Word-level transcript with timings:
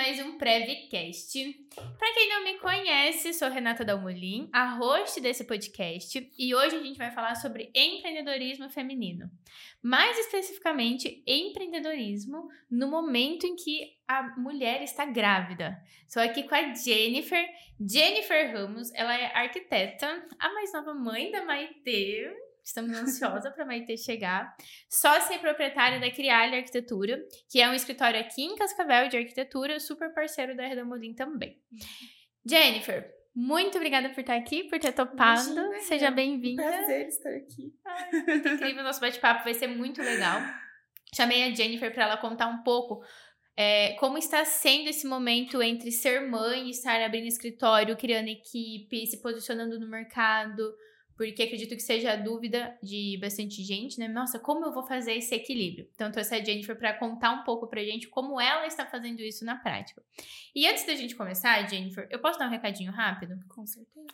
mais 0.00 0.18
um 0.18 0.38
Prevcast. 0.38 1.68
Para 1.74 2.14
quem 2.14 2.28
não 2.30 2.42
me 2.42 2.54
conhece, 2.54 3.34
sou 3.34 3.50
Renata 3.50 3.84
Dalmolin, 3.84 4.48
a 4.50 4.76
host 4.76 5.20
desse 5.20 5.44
podcast, 5.44 6.32
e 6.38 6.54
hoje 6.54 6.74
a 6.74 6.82
gente 6.82 6.96
vai 6.96 7.10
falar 7.10 7.34
sobre 7.34 7.70
empreendedorismo 7.74 8.70
feminino. 8.70 9.30
Mais 9.82 10.18
especificamente, 10.20 11.22
empreendedorismo 11.26 12.48
no 12.70 12.88
momento 12.88 13.46
em 13.46 13.54
que 13.54 13.90
a 14.08 14.22
mulher 14.38 14.82
está 14.82 15.04
grávida. 15.04 15.76
Estou 16.06 16.22
aqui 16.22 16.44
com 16.44 16.54
a 16.54 16.72
Jennifer, 16.72 17.46
Jennifer 17.78 18.56
Ramos, 18.56 18.90
ela 18.94 19.14
é 19.14 19.26
arquiteta, 19.36 20.26
a 20.38 20.54
mais 20.54 20.72
nova 20.72 20.94
mãe 20.94 21.30
da 21.30 21.44
Maitê, 21.44 22.34
Estamos 22.70 22.96
ansiosa 22.96 23.50
para 23.50 23.66
Maite 23.66 23.98
chegar. 23.98 24.54
Sócia 24.88 25.34
e 25.34 25.38
proprietária 25.38 25.98
da 25.98 26.10
Crialha 26.10 26.58
Arquitetura, 26.58 27.20
que 27.50 27.60
é 27.60 27.68
um 27.68 27.74
escritório 27.74 28.20
aqui 28.20 28.42
em 28.42 28.54
Cascavel 28.54 29.08
de 29.08 29.16
arquitetura, 29.16 29.80
super 29.80 30.14
parceiro 30.14 30.56
da 30.56 30.66
Redamolim 30.66 31.12
também. 31.12 31.60
Jennifer, 32.46 33.12
muito 33.34 33.76
obrigada 33.76 34.08
por 34.10 34.20
estar 34.20 34.36
aqui, 34.36 34.64
por 34.64 34.78
ter 34.78 34.92
topado. 34.92 35.50
Imagina, 35.50 35.80
Seja 35.80 36.06
é 36.06 36.10
bem-vinda. 36.10 36.62
Prazer 36.62 37.08
estar 37.08 37.30
aqui. 37.30 37.74
Ai, 37.84 38.10
muito 38.12 38.48
incrível, 38.48 38.84
nosso 38.84 39.00
bate-papo 39.00 39.44
vai 39.44 39.54
ser 39.54 39.66
muito 39.66 40.00
legal. 40.00 40.40
Chamei 41.14 41.42
a 41.42 41.54
Jennifer 41.54 41.92
para 41.92 42.04
ela 42.04 42.16
contar 42.16 42.46
um 42.46 42.62
pouco 42.62 43.02
é, 43.56 43.94
como 43.94 44.16
está 44.16 44.44
sendo 44.44 44.88
esse 44.88 45.08
momento 45.08 45.60
entre 45.60 45.90
ser 45.90 46.20
mãe 46.28 46.68
e 46.68 46.70
estar 46.70 47.02
abrindo 47.02 47.26
escritório, 47.26 47.96
criando 47.96 48.28
equipe, 48.28 49.06
se 49.08 49.20
posicionando 49.20 49.78
no 49.78 49.88
mercado, 49.88 50.72
porque 51.20 51.42
acredito 51.42 51.76
que 51.76 51.82
seja 51.82 52.12
a 52.12 52.16
dúvida 52.16 52.78
de 52.82 53.18
bastante 53.20 53.62
gente, 53.62 53.98
né? 53.98 54.08
Nossa, 54.08 54.38
como 54.38 54.64
eu 54.64 54.72
vou 54.72 54.86
fazer 54.86 55.12
esse 55.12 55.34
equilíbrio? 55.34 55.86
Então, 55.94 56.10
trouxe 56.10 56.34
a 56.34 56.42
Jennifer 56.42 56.74
para 56.74 56.94
contar 56.94 57.30
um 57.32 57.44
pouco 57.44 57.66
pra 57.66 57.84
gente 57.84 58.08
como 58.08 58.40
ela 58.40 58.66
está 58.66 58.86
fazendo 58.86 59.20
isso 59.20 59.44
na 59.44 59.54
prática. 59.54 60.02
E 60.54 60.66
antes 60.66 60.86
da 60.86 60.94
gente 60.94 61.14
começar, 61.14 61.68
Jennifer, 61.68 62.08
eu 62.10 62.20
posso 62.20 62.38
dar 62.38 62.46
um 62.46 62.50
recadinho 62.50 62.90
rápido? 62.90 63.38
Com 63.50 63.66
certeza. 63.66 64.06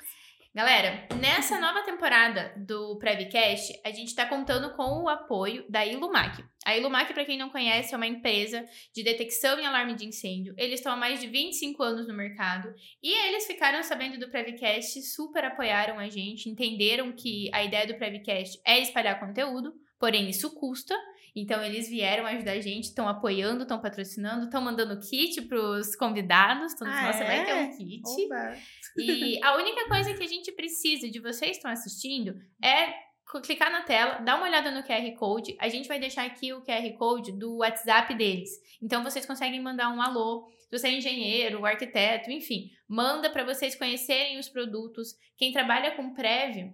Galera, 0.56 1.06
nessa 1.20 1.60
nova 1.60 1.82
temporada 1.82 2.54
do 2.56 2.96
Prevcast, 2.98 3.78
a 3.84 3.90
gente 3.90 4.08
está 4.08 4.24
contando 4.24 4.74
com 4.74 5.02
o 5.02 5.08
apoio 5.10 5.66
da 5.68 5.84
Ilumac. 5.84 6.42
A 6.64 6.74
Ilumac, 6.74 7.12
para 7.12 7.26
quem 7.26 7.36
não 7.36 7.50
conhece, 7.50 7.92
é 7.92 7.96
uma 7.98 8.06
empresa 8.06 8.64
de 8.90 9.02
detecção 9.02 9.60
e 9.60 9.66
alarme 9.66 9.94
de 9.94 10.06
incêndio. 10.06 10.54
Eles 10.56 10.80
estão 10.80 10.94
há 10.94 10.96
mais 10.96 11.20
de 11.20 11.26
25 11.26 11.82
anos 11.82 12.08
no 12.08 12.14
mercado 12.14 12.74
e 13.02 13.12
eles 13.28 13.46
ficaram 13.46 13.82
sabendo 13.82 14.18
do 14.18 14.30
Prevcast, 14.30 15.02
super 15.02 15.44
apoiaram 15.44 15.98
a 15.98 16.08
gente, 16.08 16.48
entenderam 16.48 17.12
que 17.12 17.50
a 17.52 17.62
ideia 17.62 17.86
do 17.86 17.98
Prevcast 17.98 18.58
é 18.64 18.80
espalhar 18.80 19.20
conteúdo, 19.20 19.74
porém 20.00 20.30
isso 20.30 20.54
custa. 20.54 20.94
Então 21.36 21.62
eles 21.62 21.86
vieram 21.86 22.24
ajudar 22.24 22.52
a 22.52 22.60
gente, 22.60 22.84
estão 22.84 23.06
apoiando, 23.06 23.62
estão 23.62 23.78
patrocinando, 23.78 24.46
estão 24.46 24.62
mandando 24.62 24.98
kit 24.98 25.42
para 25.42 25.60
os 25.60 25.94
convidados. 25.94 26.74
Todos 26.74 26.94
ah, 26.94 27.02
nós, 27.02 27.20
é? 27.20 27.24
vai 27.24 27.44
ter 27.44 27.54
um 27.54 27.76
kit. 27.76 28.02
Oba. 28.06 28.56
E 28.96 29.38
a 29.44 29.54
única 29.56 29.86
coisa 29.86 30.14
que 30.14 30.22
a 30.22 30.26
gente 30.26 30.50
precisa 30.52 31.10
de 31.10 31.20
vocês 31.20 31.50
que 31.50 31.56
estão 31.58 31.70
assistindo 31.70 32.40
é 32.62 33.04
clicar 33.42 33.70
na 33.70 33.82
tela, 33.82 34.14
dar 34.20 34.36
uma 34.36 34.46
olhada 34.46 34.70
no 34.70 34.82
QR 34.82 35.14
Code. 35.16 35.56
A 35.60 35.68
gente 35.68 35.88
vai 35.88 35.98
deixar 35.98 36.24
aqui 36.24 36.54
o 36.54 36.62
QR 36.62 36.90
Code 36.96 37.32
do 37.32 37.58
WhatsApp 37.58 38.14
deles. 38.14 38.50
Então 38.80 39.04
vocês 39.04 39.26
conseguem 39.26 39.60
mandar 39.60 39.90
um 39.90 40.00
alô. 40.00 40.48
Se 40.70 40.78
você 40.78 40.88
é 40.88 40.92
engenheiro, 40.92 41.66
arquiteto, 41.66 42.30
enfim, 42.30 42.70
manda 42.88 43.28
para 43.28 43.44
vocês 43.44 43.74
conhecerem 43.74 44.38
os 44.38 44.48
produtos. 44.48 45.14
Quem 45.36 45.52
trabalha 45.52 45.90
com 45.90 46.14
prévio 46.14 46.72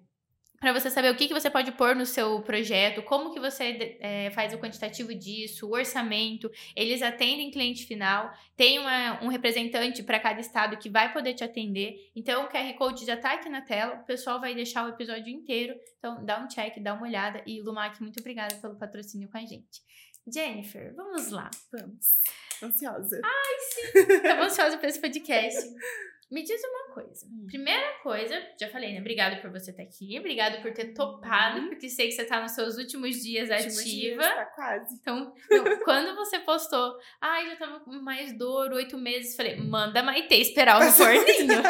para 0.63 0.73
você 0.73 0.89
saber 0.89 1.11
o 1.11 1.17
que, 1.17 1.27
que 1.27 1.35
você 1.35 1.51
pode 1.51 1.73
pôr 1.73 1.97
no 1.97 2.07
seu 2.07 2.41
projeto, 2.41 3.03
como 3.03 3.33
que 3.35 3.41
você 3.41 3.99
é, 3.99 4.31
faz 4.31 4.55
o 4.55 4.59
quantitativo 4.59 5.13
disso, 5.13 5.67
o 5.67 5.73
orçamento. 5.73 6.49
Eles 6.77 7.03
atendem 7.03 7.51
cliente 7.51 7.85
final, 7.85 8.33
tem 8.57 8.79
uma, 8.79 9.21
um 9.25 9.27
representante 9.27 10.05
para 10.05 10.21
cada 10.21 10.41
estado 10.41 10.77
que 10.77 10.89
vai 10.89 11.13
poder 11.13 11.35
te 11.35 11.43
atender. 11.43 12.13
Então, 12.15 12.45
o 12.45 12.49
QR 12.49 12.73
Code 12.75 13.05
já 13.05 13.15
está 13.15 13.33
aqui 13.33 13.49
na 13.49 13.61
tela, 13.61 13.95
o 13.95 14.05
pessoal 14.05 14.41
vai 14.41 14.55
deixar 14.55 14.87
o 14.87 14.91
episódio 14.91 15.35
inteiro. 15.35 15.75
Então, 15.99 16.25
dá 16.25 16.39
um 16.39 16.47
check, 16.47 16.79
dá 16.81 16.95
uma 16.95 17.09
olhada. 17.09 17.43
E, 17.45 17.61
Lumac, 17.61 18.01
muito 18.01 18.21
obrigada 18.21 18.55
pelo 18.55 18.77
patrocínio 18.77 19.29
com 19.29 19.39
a 19.39 19.45
gente. 19.45 19.83
Jennifer, 20.33 20.95
vamos 20.95 21.33
lá. 21.33 21.51
Vamos. 21.73 22.21
Ansiosa. 22.63 23.21
Ai, 23.25 23.59
sim. 23.59 23.99
Estou 23.99 24.45
ansiosa 24.45 24.79
para 24.79 24.89
esse 24.89 25.01
podcast. 25.01 25.59
Me 26.33 26.43
diz 26.43 26.63
uma 26.65 26.95
coisa. 26.95 27.27
Hum. 27.27 27.47
Primeira 27.47 27.99
coisa, 28.03 28.43
já 28.59 28.67
falei, 28.71 28.95
né? 28.95 29.01
Obrigada 29.01 29.37
por 29.37 29.51
você 29.51 29.71
estar 29.71 29.83
aqui. 29.83 30.19
Obrigada 30.19 30.63
por 30.63 30.73
ter 30.73 30.95
topado, 30.95 31.59
uhum. 31.61 31.69
porque 31.69 31.91
sei 31.91 32.07
que 32.09 32.13
você 32.15 32.23
está 32.23 32.41
nos 32.41 32.53
seus 32.53 32.79
últimos 32.79 33.23
dias 33.23 33.51
últimos 33.51 33.79
ativa. 33.79 34.23
Dias, 34.23 34.35
tá 34.35 34.47
quase. 34.47 34.95
Então, 34.95 35.35
não, 35.51 35.65
quando 35.85 36.17
você 36.17 36.39
postou, 36.39 36.97
ai, 37.21 37.51
já 37.51 37.57
tava 37.57 37.81
com 37.81 37.91
mais 38.01 38.33
dor, 38.39 38.73
oito 38.73 38.97
meses, 38.97 39.37
falei, 39.37 39.57
manda 39.57 40.03
Maite 40.03 40.35
esperar 40.41 40.83
no 40.83 40.89
forninho. 40.97 41.63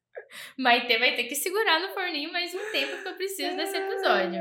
Maite 0.56 0.96
vai 0.96 1.14
ter 1.14 1.24
que 1.24 1.34
segurar 1.34 1.78
no 1.80 1.92
forninho 1.92 2.32
mais 2.32 2.54
um 2.54 2.72
tempo 2.72 3.02
que 3.02 3.08
eu 3.08 3.16
preciso 3.16 3.54
desse 3.54 3.76
episódio. 3.76 4.40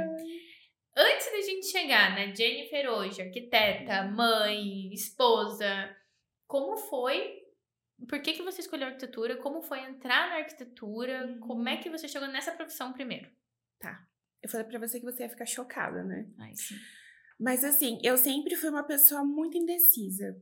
Antes 0.96 1.32
da 1.34 1.42
gente 1.42 1.66
chegar 1.66 2.12
na 2.12 2.34
Jennifer 2.34 2.90
hoje, 2.94 3.22
arquiteta, 3.22 4.04
mãe, 4.04 4.94
esposa, 4.94 5.94
como 6.48 6.78
foi 6.78 7.45
por 8.08 8.20
que, 8.20 8.34
que 8.34 8.44
você 8.44 8.62
escolheu 8.62 8.88
arquitetura? 8.88 9.38
Como 9.38 9.62
foi 9.62 9.80
entrar 9.80 10.30
na 10.30 10.38
arquitetura? 10.38 11.28
Uhum. 11.28 11.40
Como 11.40 11.70
é 11.70 11.78
que 11.78 11.90
você 11.90 12.08
chegou 12.08 12.28
nessa 12.28 12.52
profissão 12.52 12.94
primeiro? 12.94 13.30
Tá. 13.80 14.06
Eu 14.42 14.50
falei 14.50 14.66
pra 14.68 14.80
você 14.80 15.00
que 15.00 15.06
você 15.06 15.24
ia 15.24 15.30
ficar 15.30 15.46
chocada, 15.46 16.04
né? 16.04 16.28
Ai, 16.38 16.56
sim. 16.56 16.76
Mas 17.40 17.64
assim, 17.64 18.00
eu 18.04 18.18
sempre 18.18 18.56
fui 18.56 18.70
uma 18.70 18.84
pessoa 18.84 19.24
muito 19.24 19.58
indecisa. 19.58 20.42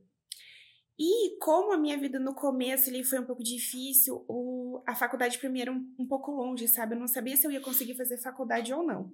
E 0.98 1.36
como 1.40 1.72
a 1.72 1.78
minha 1.78 1.98
vida 1.98 2.20
no 2.20 2.34
começo 2.34 2.88
ali 2.88 3.02
foi 3.02 3.18
um 3.18 3.24
pouco 3.24 3.42
difícil, 3.42 4.24
o, 4.28 4.82
a 4.86 4.94
faculdade 4.94 5.38
pra 5.38 5.50
mim 5.50 5.60
era 5.60 5.72
um, 5.72 5.94
um 5.98 6.06
pouco 6.06 6.30
longe, 6.30 6.68
sabe? 6.68 6.94
Eu 6.94 7.00
não 7.00 7.08
sabia 7.08 7.36
se 7.36 7.46
eu 7.46 7.50
ia 7.50 7.60
conseguir 7.60 7.96
fazer 7.96 8.18
faculdade 8.18 8.72
ou 8.72 8.84
não. 8.84 9.12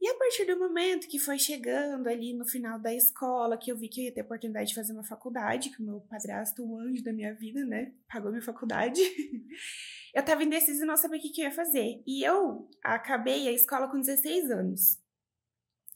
E 0.00 0.08
a 0.08 0.14
partir 0.16 0.44
do 0.44 0.58
momento 0.58 1.08
que 1.08 1.18
foi 1.18 1.38
chegando 1.38 2.08
ali 2.08 2.34
no 2.34 2.44
final 2.44 2.78
da 2.78 2.92
escola, 2.94 3.56
que 3.56 3.70
eu 3.70 3.76
vi 3.76 3.88
que 3.88 4.00
eu 4.00 4.04
ia 4.04 4.12
ter 4.12 4.22
oportunidade 4.22 4.68
de 4.68 4.74
fazer 4.74 4.92
uma 4.92 5.04
faculdade, 5.04 5.70
que 5.70 5.80
o 5.80 5.84
meu 5.84 6.00
padrasto, 6.00 6.62
o 6.62 6.78
anjo 6.78 7.02
da 7.02 7.12
minha 7.12 7.34
vida, 7.34 7.64
né, 7.64 7.92
pagou 8.08 8.30
minha 8.30 8.42
faculdade, 8.42 9.00
eu 10.14 10.22
tava 10.24 10.42
indecisa 10.42 10.84
e 10.84 10.86
não 10.86 10.96
sabia 10.96 11.18
o 11.18 11.22
que, 11.22 11.30
que 11.30 11.40
eu 11.40 11.46
ia 11.46 11.52
fazer. 11.52 12.02
E 12.06 12.22
eu 12.22 12.68
acabei 12.82 13.48
a 13.48 13.52
escola 13.52 13.88
com 13.88 13.98
16 13.98 14.50
anos. 14.50 14.98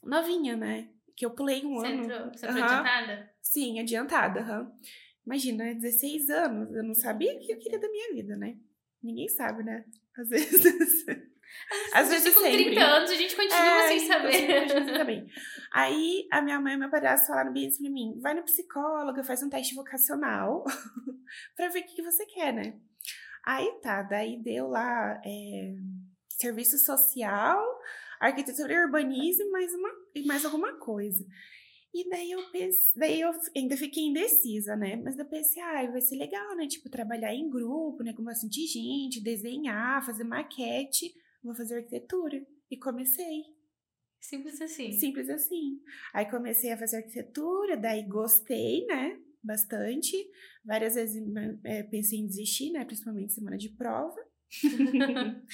Novinha, 0.03 0.55
né? 0.55 0.89
Que 1.15 1.25
eu 1.25 1.31
pulei 1.31 1.65
um 1.65 1.75
você 1.75 1.87
ano. 1.87 2.03
Entrou, 2.03 2.31
você 2.31 2.45
entrou 2.45 2.57
uhum. 2.57 2.63
adiantada? 2.63 3.33
Sim, 3.41 3.79
adiantada. 3.79 4.41
Uhum. 4.41 4.71
Imagina, 5.25 5.75
16 5.75 6.29
anos, 6.29 6.73
eu 6.73 6.83
não 6.83 6.95
sabia 6.95 7.35
o 7.35 7.39
que 7.39 7.51
eu 7.51 7.59
queria 7.59 7.79
da 7.79 7.89
minha 7.89 8.13
vida, 8.13 8.35
né? 8.35 8.57
Ninguém 9.03 9.27
sabe, 9.27 9.63
né? 9.63 9.85
Às 10.17 10.29
vezes. 10.29 11.05
Às 11.93 12.09
vezes 12.09 12.33
com 12.33 12.41
sempre. 12.41 12.65
30 12.65 12.81
anos 12.81 13.11
a 13.11 13.15
gente 13.15 13.35
continua 13.35 13.83
é, 13.83 13.87
sem 13.87 14.07
saber. 14.07 14.67
Também. 14.67 15.27
Aí 15.71 16.27
a 16.31 16.41
minha 16.41 16.59
mãe 16.59 16.73
e 16.73 16.77
meu 16.77 16.89
padrasto 16.89 17.27
falaram 17.27 17.53
bem 17.53 17.67
assim 17.67 17.83
pra 17.83 17.91
mim: 17.91 18.19
vai 18.19 18.33
no 18.33 18.43
psicólogo, 18.43 19.23
faz 19.23 19.43
um 19.43 19.49
teste 19.49 19.75
vocacional 19.75 20.63
pra 21.55 21.69
ver 21.69 21.79
o 21.79 21.83
que, 21.83 21.95
que 21.95 22.03
você 22.03 22.25
quer, 22.25 22.53
né? 22.53 22.79
Aí 23.45 23.71
tá, 23.81 24.01
daí 24.01 24.41
deu 24.41 24.67
lá 24.67 25.21
é, 25.25 25.73
serviço 26.29 26.77
social, 26.77 27.63
arquitetura 28.19 28.73
e 28.73 28.83
urbanismo 28.85 29.45
e 29.45 29.51
mais, 29.51 29.73
uma, 29.73 29.89
e 30.15 30.25
mais 30.25 30.45
alguma 30.45 30.73
coisa. 30.77 31.25
E 31.93 32.07
daí 32.07 32.31
eu 32.31 32.51
pensei, 32.51 32.93
daí 32.95 33.21
eu 33.21 33.31
ainda 33.55 33.75
fiquei 33.75 34.03
indecisa, 34.03 34.75
né? 34.75 34.95
Mas 34.97 35.17
eu 35.17 35.25
pensei, 35.25 35.61
ah, 35.63 35.89
vai 35.89 36.01
ser 36.01 36.17
legal, 36.17 36.55
né? 36.55 36.67
Tipo, 36.67 36.89
trabalhar 36.89 37.33
em 37.33 37.49
grupo, 37.49 38.03
né? 38.03 38.13
Com 38.13 38.23
bastante 38.23 38.65
gente, 38.67 39.23
desenhar, 39.23 40.05
fazer 40.05 40.23
maquete 40.23 41.11
vou 41.43 41.55
fazer 41.55 41.77
arquitetura. 41.77 42.45
E 42.69 42.77
comecei. 42.77 43.43
Simples 44.19 44.61
assim. 44.61 44.91
Simples 44.93 45.29
assim. 45.29 45.81
Aí 46.13 46.29
comecei 46.29 46.71
a 46.71 46.77
fazer 46.77 46.97
arquitetura, 46.97 47.77
daí 47.77 48.03
gostei, 48.03 48.85
né? 48.85 49.19
Bastante. 49.41 50.15
Várias 50.63 50.95
vezes 50.95 51.23
é, 51.63 51.83
pensei 51.83 52.19
em 52.19 52.27
desistir, 52.27 52.71
né? 52.71 52.85
Principalmente 52.85 53.33
semana 53.33 53.57
de 53.57 53.69
prova. 53.69 54.19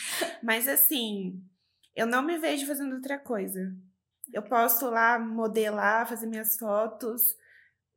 Mas 0.44 0.68
assim, 0.68 1.44
eu 1.96 2.06
não 2.08 2.22
me 2.22 2.38
vejo 2.38 2.66
fazendo 2.66 2.96
outra 2.96 3.20
coisa. 3.20 3.76
Eu 4.34 4.44
posso 4.44 4.90
lá 4.90 5.20
modelar, 5.20 6.08
fazer 6.08 6.26
minhas 6.26 6.58
fotos, 6.58 7.38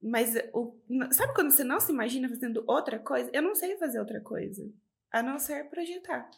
mas 0.01 0.35
o, 0.53 0.77
sabe 1.11 1.35
quando 1.35 1.51
você 1.51 1.65
não 1.65 1.81
se 1.81 1.91
imagina 1.91 2.29
fazendo 2.29 2.63
outra 2.67 2.99
coisa? 2.99 3.31
Eu 3.33 3.43
não 3.43 3.55
sei 3.55 3.77
fazer 3.77 3.99
outra 3.99 4.21
coisa, 4.21 4.63
a 5.11 5.23
não 5.23 5.39
ser 5.39 5.69
projetar. 5.69 6.31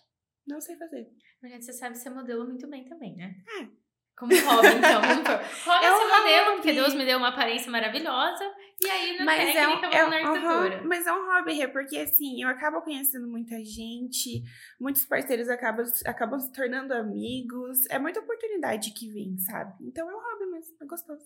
Não 0.46 0.60
sei 0.60 0.76
fazer. 0.76 1.08
Mas 1.42 1.64
você 1.64 1.72
sabe 1.72 1.96
ser 1.96 2.10
modelo 2.10 2.44
muito 2.44 2.69
bem 2.69 2.84
também, 2.84 3.16
né? 3.16 3.34
É. 3.60 3.81
Como 4.20 4.34
hobby, 4.34 4.69
então. 4.76 5.00
hobby 5.64 5.87
é 5.87 5.96
ser 5.96 6.19
modelo, 6.19 6.56
porque 6.56 6.72
Deus 6.75 6.94
me 6.94 7.06
deu 7.06 7.16
uma 7.16 7.28
aparência 7.28 7.72
maravilhosa. 7.72 8.44
E 8.82 8.87
aí, 8.87 9.19
na 9.19 9.25
mas 9.25 9.52
técnica, 9.54 9.87
é 9.87 10.04
um, 10.04 10.12
é, 10.12 10.22
na 10.22 10.28
arquitetura. 10.28 10.82
Mas 10.84 11.06
é 11.06 11.12
um 11.12 11.26
hobby, 11.26 11.66
porque 11.69 11.96
assim, 11.96 12.42
eu 12.42 12.48
acabo 12.48 12.82
conhecendo 12.82 13.26
muita 13.26 13.56
gente, 13.64 14.42
muitos 14.78 15.06
parceiros 15.06 15.48
acabam, 15.48 15.87
acabam 16.04 16.38
se 16.38 16.52
tornando 16.52 16.92
amigos. 16.92 17.87
É 17.88 17.98
muita 17.98 18.20
oportunidade 18.20 18.92
que 18.92 19.10
vem, 19.10 19.38
sabe? 19.38 19.72
Então 19.81 20.10
é 20.10 20.14
um 20.14 20.20
hobby 20.20 20.50
mesmo, 20.50 20.76
é 20.82 20.84
gostoso. 20.84 21.25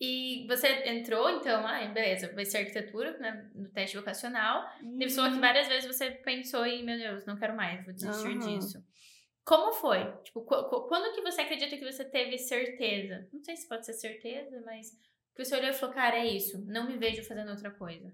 E 0.00 0.46
você 0.46 0.68
entrou, 0.88 1.28
então, 1.28 1.66
ah, 1.66 1.84
beleza, 1.86 2.32
vai 2.32 2.44
ser 2.44 2.58
arquitetura 2.58 3.18
né, 3.18 3.50
no 3.52 3.68
teste 3.68 3.96
vocacional. 3.96 4.64
Uhum. 4.80 4.98
E 5.00 5.10
falou 5.10 5.32
que 5.32 5.40
várias 5.40 5.66
vezes 5.66 5.86
você 5.86 6.10
pensou 6.10 6.64
em, 6.64 6.84
meu 6.84 6.96
Deus, 6.96 7.26
não 7.26 7.36
quero 7.36 7.56
mais, 7.56 7.84
vou 7.84 7.92
desistir 7.92 8.28
uhum. 8.28 8.38
disso. 8.38 8.84
Como 9.44 9.72
foi? 9.72 10.04
Tipo, 10.22 10.42
quando 10.42 11.14
que 11.14 11.22
você 11.22 11.40
acredita 11.40 11.76
que 11.76 11.84
você 11.84 12.04
teve 12.04 12.38
certeza? 12.38 13.26
Não 13.32 13.42
sei 13.42 13.56
se 13.56 13.66
pode 13.66 13.86
ser 13.86 13.94
certeza, 13.94 14.62
mas 14.64 14.90
que 15.34 15.44
você 15.44 15.56
olhou 15.56 15.70
e 15.70 15.72
falou, 15.72 15.94
cara, 15.94 16.16
é 16.16 16.26
isso, 16.26 16.64
não 16.66 16.86
me 16.86 16.96
vejo 16.96 17.24
fazendo 17.24 17.50
outra 17.50 17.70
coisa. 17.70 18.12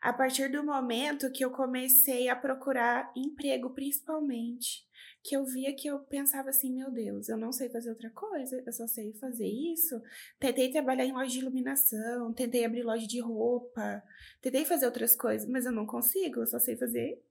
A 0.00 0.12
partir 0.12 0.48
do 0.48 0.62
momento 0.62 1.30
que 1.32 1.44
eu 1.44 1.50
comecei 1.50 2.28
a 2.28 2.36
procurar 2.36 3.10
emprego, 3.16 3.70
principalmente 3.70 4.86
que 5.22 5.36
eu 5.36 5.44
via 5.44 5.74
que 5.74 5.88
eu 5.88 5.98
pensava 5.98 6.50
assim, 6.50 6.72
meu 6.72 6.90
Deus, 6.90 7.28
eu 7.28 7.36
não 7.36 7.52
sei 7.52 7.68
fazer 7.68 7.90
outra 7.90 8.08
coisa, 8.10 8.62
eu 8.64 8.72
só 8.72 8.86
sei 8.86 9.12
fazer 9.14 9.46
isso. 9.46 10.00
Tentei 10.38 10.70
trabalhar 10.70 11.04
em 11.04 11.12
loja 11.12 11.30
de 11.30 11.38
iluminação, 11.38 12.32
tentei 12.32 12.64
abrir 12.64 12.82
loja 12.82 13.06
de 13.06 13.20
roupa, 13.20 14.02
tentei 14.40 14.64
fazer 14.64 14.86
outras 14.86 15.16
coisas, 15.16 15.48
mas 15.48 15.66
eu 15.66 15.72
não 15.72 15.84
consigo, 15.86 16.40
eu 16.40 16.46
só 16.46 16.58
sei 16.58 16.76
fazer 16.76 17.22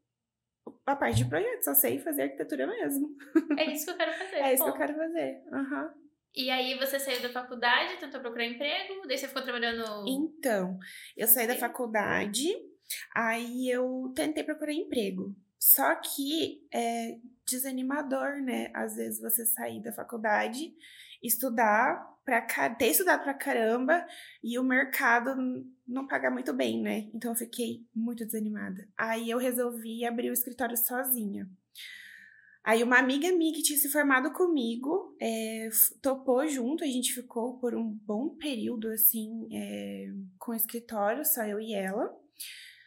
a 0.85 0.95
parte 0.95 1.18
de 1.18 1.25
projeto, 1.29 1.63
só 1.63 1.74
sei 1.74 2.00
fazer 2.00 2.24
arquitetura 2.24 2.68
mesmo. 2.68 3.15
É 3.57 3.71
isso 3.71 3.85
que 3.85 3.91
eu 3.91 3.97
quero 3.97 4.13
fazer. 4.13 4.35
é 4.35 4.53
isso 4.53 4.63
que 4.63 4.69
eu 4.69 4.74
quero 4.74 4.95
fazer. 4.95 5.44
Uhum. 5.51 6.06
E 6.38 6.51
aí 6.51 6.78
você 6.78 7.00
saiu 7.00 7.19
da 7.19 7.30
faculdade, 7.30 7.98
tentou 7.98 8.22
procurar 8.22 8.45
emprego, 8.45 9.07
daí 9.07 9.18
você 9.18 9.28
ficou 9.28 9.42
trabalhando. 9.42 10.06
Então, 10.07 10.78
eu 11.18 11.28
saí 11.28 11.48
da 11.48 11.56
faculdade, 11.56 12.56
aí 13.16 13.68
eu 13.68 14.13
tentei 14.16 14.44
procurar 14.44 14.72
emprego. 14.72 15.36
Só 15.57 15.95
que 15.95 16.63
é 16.72 17.18
desanimador, 17.44 18.39
né? 18.44 18.69
Às 18.72 18.98
vezes 18.98 19.19
você 19.19 19.48
sair 19.48 19.81
da 19.81 19.92
faculdade, 19.92 20.75
estudar 21.24 22.06
para 22.24 22.69
ter 22.75 22.89
estudado 22.89 23.24
pra 23.24 23.34
caramba 23.34 24.06
e 24.44 24.60
o 24.60 24.63
mercado 24.63 25.36
não 25.88 26.06
pagar 26.06 26.30
muito 26.30 26.54
bem, 26.54 26.84
né? 26.84 27.10
Então 27.16 27.31
eu 27.31 27.36
fiquei 27.36 27.84
muito 27.95 28.24
desanimada. 28.24 28.88
Aí 28.95 29.28
eu 29.28 29.39
resolvi 29.39 30.06
abrir 30.06 30.30
o 30.30 30.34
escritório 30.34 30.78
sozinha. 30.78 31.50
Aí 32.68 32.84
uma 32.84 33.00
amiga 33.00 33.31
minha 33.31 33.54
que 33.54 33.64
tinha 33.64 33.80
se 33.80 33.88
formado 33.88 34.34
comigo 34.34 35.16
é, 35.22 35.69
topou 36.02 36.46
junto, 36.50 36.84
a 36.84 36.88
gente 36.88 37.14
ficou 37.14 37.58
por 37.60 37.74
um 37.74 37.81
bom 38.06 38.36
período 38.36 38.90
assim 38.90 39.48
é, 39.54 40.12
com 40.38 40.52
o 40.52 40.54
escritório, 40.54 41.24
só 41.24 41.46
eu 41.46 41.62
e 41.62 41.74
ela. 41.74 42.14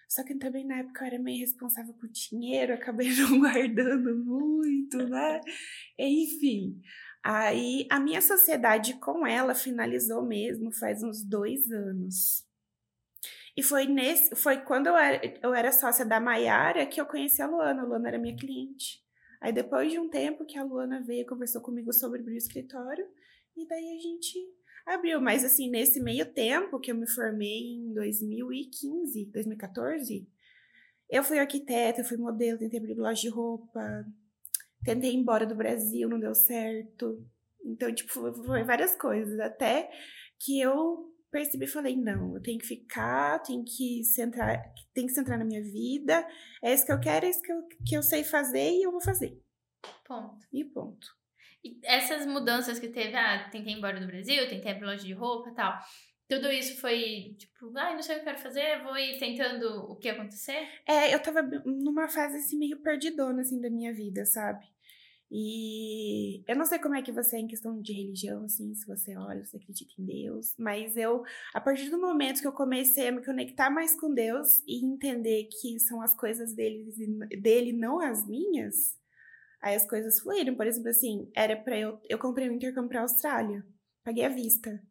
Só 0.06 0.22
que 0.22 0.34
também 0.34 0.66
na 0.66 0.80
época 0.80 1.02
eu 1.02 1.06
era 1.06 1.18
meio 1.18 1.40
responsável 1.40 1.94
por 1.94 2.10
dinheiro, 2.10 2.74
acabei 2.74 3.08
não 3.16 3.40
guardando 3.40 4.22
muito, 4.22 4.98
né? 5.08 5.40
Enfim. 5.98 6.78
Aí 7.24 7.86
a 7.90 7.98
minha 7.98 8.20
sociedade 8.20 9.00
com 9.00 9.26
ela 9.26 9.54
finalizou 9.54 10.22
mesmo 10.22 10.70
faz 10.72 11.02
uns 11.02 11.24
dois 11.24 11.70
anos. 11.70 12.44
E 13.56 13.62
foi 13.62 13.86
nesse, 13.86 14.36
foi 14.36 14.58
quando 14.58 14.88
eu 14.88 14.96
era, 14.98 15.38
eu 15.42 15.54
era 15.54 15.72
sócia 15.72 16.04
da 16.04 16.20
Maiara 16.20 16.84
que 16.84 17.00
eu 17.00 17.06
conheci 17.06 17.40
a 17.40 17.46
Luana. 17.46 17.80
A 17.80 17.86
Luana 17.86 18.08
era 18.08 18.18
minha 18.18 18.36
cliente. 18.36 19.00
Aí 19.40 19.52
depois 19.52 19.90
de 19.90 19.98
um 19.98 20.08
tempo 20.08 20.44
que 20.44 20.58
a 20.58 20.62
Luana 20.62 21.02
veio, 21.02 21.26
conversou 21.26 21.62
comigo 21.62 21.92
sobre 21.92 22.20
abrir 22.20 22.34
o 22.34 22.38
escritório, 22.38 23.06
e 23.56 23.66
daí 23.66 23.96
a 23.96 24.00
gente 24.00 24.38
abriu. 24.86 25.20
Mas 25.20 25.44
assim, 25.44 25.70
nesse 25.70 26.00
meio 26.00 26.26
tempo 26.32 26.78
que 26.78 26.90
eu 26.90 26.94
me 26.94 27.08
formei 27.08 27.76
em 27.76 27.92
2015, 27.94 29.26
2014, 29.32 30.28
eu 31.08 31.24
fui 31.24 31.38
arquiteta, 31.38 32.04
fui 32.04 32.16
modelo, 32.16 32.58
tentei 32.58 32.78
abrir 32.78 32.94
loja 32.94 33.20
de 33.22 33.28
roupa, 33.28 34.06
tentei 34.84 35.12
ir 35.12 35.16
embora 35.16 35.46
do 35.46 35.54
Brasil, 35.54 36.08
não 36.08 36.20
deu 36.20 36.34
certo. 36.34 37.26
Então, 37.64 37.92
tipo, 37.94 38.10
foi 38.12 38.62
várias 38.62 38.94
coisas. 38.94 39.40
Até 39.40 39.90
que 40.38 40.60
eu 40.60 41.09
percebi 41.30 41.64
e 41.64 41.68
falei, 41.68 41.96
não, 41.96 42.34
eu 42.34 42.42
tenho 42.42 42.58
que 42.58 42.66
ficar, 42.66 43.38
tenho 43.40 43.64
que 43.64 44.02
centrar, 44.04 44.62
tem 44.92 45.06
que 45.06 45.12
centrar 45.12 45.38
na 45.38 45.44
minha 45.44 45.62
vida. 45.62 46.26
É 46.62 46.74
isso 46.74 46.84
que 46.84 46.92
eu 46.92 47.00
quero, 47.00 47.26
é 47.26 47.30
isso 47.30 47.42
que 47.42 47.52
eu, 47.52 47.62
que 47.86 47.96
eu 47.96 48.02
sei 48.02 48.24
fazer 48.24 48.70
e 48.70 48.82
eu 48.82 48.90
vou 48.90 49.00
fazer. 49.00 49.40
Ponto. 50.04 50.46
E 50.52 50.64
ponto. 50.64 51.06
E 51.64 51.78
essas 51.84 52.26
mudanças 52.26 52.78
que 52.78 52.88
teve, 52.88 53.14
ah, 53.14 53.48
tentei 53.50 53.72
ir 53.72 53.76
embora 53.76 54.00
do 54.00 54.06
Brasil, 54.06 54.48
tentei 54.48 54.72
abrir 54.72 54.86
loja 54.86 55.04
de 55.04 55.12
roupa 55.12 55.50
e 55.50 55.54
tal. 55.54 55.78
Tudo 56.28 56.50
isso 56.50 56.80
foi 56.80 57.34
tipo, 57.36 57.76
ai, 57.76 57.92
ah, 57.92 57.94
não 57.94 58.02
sei 58.02 58.14
o 58.14 58.18
que 58.18 58.22
eu 58.22 58.32
quero 58.32 58.42
fazer, 58.42 58.82
vou 58.82 58.96
ir 58.96 59.18
tentando 59.18 59.90
o 59.90 59.96
que 59.96 60.08
acontecer? 60.08 60.68
É, 60.86 61.12
eu 61.12 61.20
tava 61.20 61.42
numa 61.42 62.08
fase 62.08 62.36
assim 62.36 62.56
meio 62.56 62.80
perdidona 62.80 63.42
assim 63.42 63.60
da 63.60 63.68
minha 63.68 63.92
vida, 63.92 64.24
sabe? 64.24 64.64
E 65.30 66.42
eu 66.48 66.56
não 66.56 66.64
sei 66.64 66.78
como 66.80 66.96
é 66.96 67.02
que 67.02 67.12
você 67.12 67.36
é 67.36 67.40
em 67.40 67.46
questão 67.46 67.80
de 67.80 67.92
religião, 67.92 68.44
assim, 68.44 68.74
se 68.74 68.84
você 68.84 69.16
olha, 69.16 69.44
se 69.44 69.52
você 69.52 69.56
acredita 69.58 69.92
em 69.96 70.04
Deus, 70.04 70.54
mas 70.58 70.96
eu, 70.96 71.22
a 71.54 71.60
partir 71.60 71.88
do 71.88 72.00
momento 72.00 72.40
que 72.40 72.46
eu 72.46 72.52
comecei 72.52 73.06
a 73.06 73.12
me 73.12 73.24
conectar 73.24 73.70
mais 73.70 73.98
com 73.98 74.12
Deus 74.12 74.60
e 74.66 74.84
entender 74.84 75.48
que 75.60 75.78
são 75.78 76.02
as 76.02 76.16
coisas 76.16 76.52
dele, 76.52 76.84
dele 77.40 77.72
não 77.72 78.00
as 78.00 78.26
minhas, 78.26 78.98
Aí 79.60 79.74
as 79.74 79.86
coisas 79.86 80.20
fluíram. 80.20 80.54
Por 80.54 80.66
exemplo, 80.66 80.88
assim, 80.88 81.30
era 81.34 81.56
pra 81.56 81.78
eu. 81.78 82.00
Eu 82.08 82.18
comprei 82.18 82.48
um 82.48 82.54
intercâmbio 82.54 82.88
pra 82.88 83.02
Austrália. 83.02 83.64
Paguei 84.02 84.24
à 84.24 84.28
vista. 84.28 84.82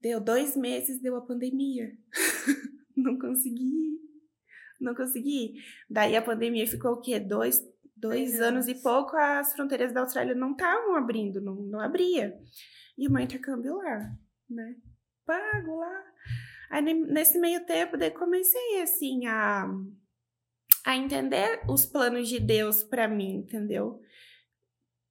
Deu 0.00 0.20
dois 0.20 0.56
meses, 0.56 1.00
deu 1.00 1.16
a 1.16 1.22
pandemia. 1.22 1.90
não 2.96 3.18
consegui. 3.18 3.98
Não 4.80 4.94
consegui. 4.94 5.54
Daí 5.88 6.16
a 6.16 6.22
pandemia 6.22 6.66
ficou 6.66 6.92
o 6.92 7.00
quê? 7.00 7.18
Dois, 7.18 7.62
dois 8.00 8.40
anos. 8.40 8.66
anos 8.66 8.68
e 8.68 8.82
pouco, 8.82 9.16
as 9.16 9.52
fronteiras 9.52 9.92
da 9.92 10.00
Austrália 10.00 10.34
não 10.34 10.52
estavam 10.52 10.96
abrindo, 10.96 11.40
não, 11.40 11.54
não 11.54 11.80
abria. 11.80 12.34
E 12.96 13.06
o 13.06 13.12
meu 13.12 13.22
intercâmbio 13.22 13.76
lá, 13.76 14.12
né? 14.48 14.76
Pago 15.24 15.76
lá. 15.76 16.04
Aí 16.70 16.82
nesse 16.82 17.38
meio 17.38 17.64
tempo, 17.66 17.96
daí 17.96 18.10
comecei 18.10 18.82
assim 18.82 19.26
a 19.26 19.66
a 20.84 20.96
entender 20.96 21.62
os 21.68 21.84
planos 21.84 22.28
de 22.28 22.40
Deus 22.40 22.82
para 22.82 23.06
mim, 23.06 23.36
entendeu? 23.36 24.00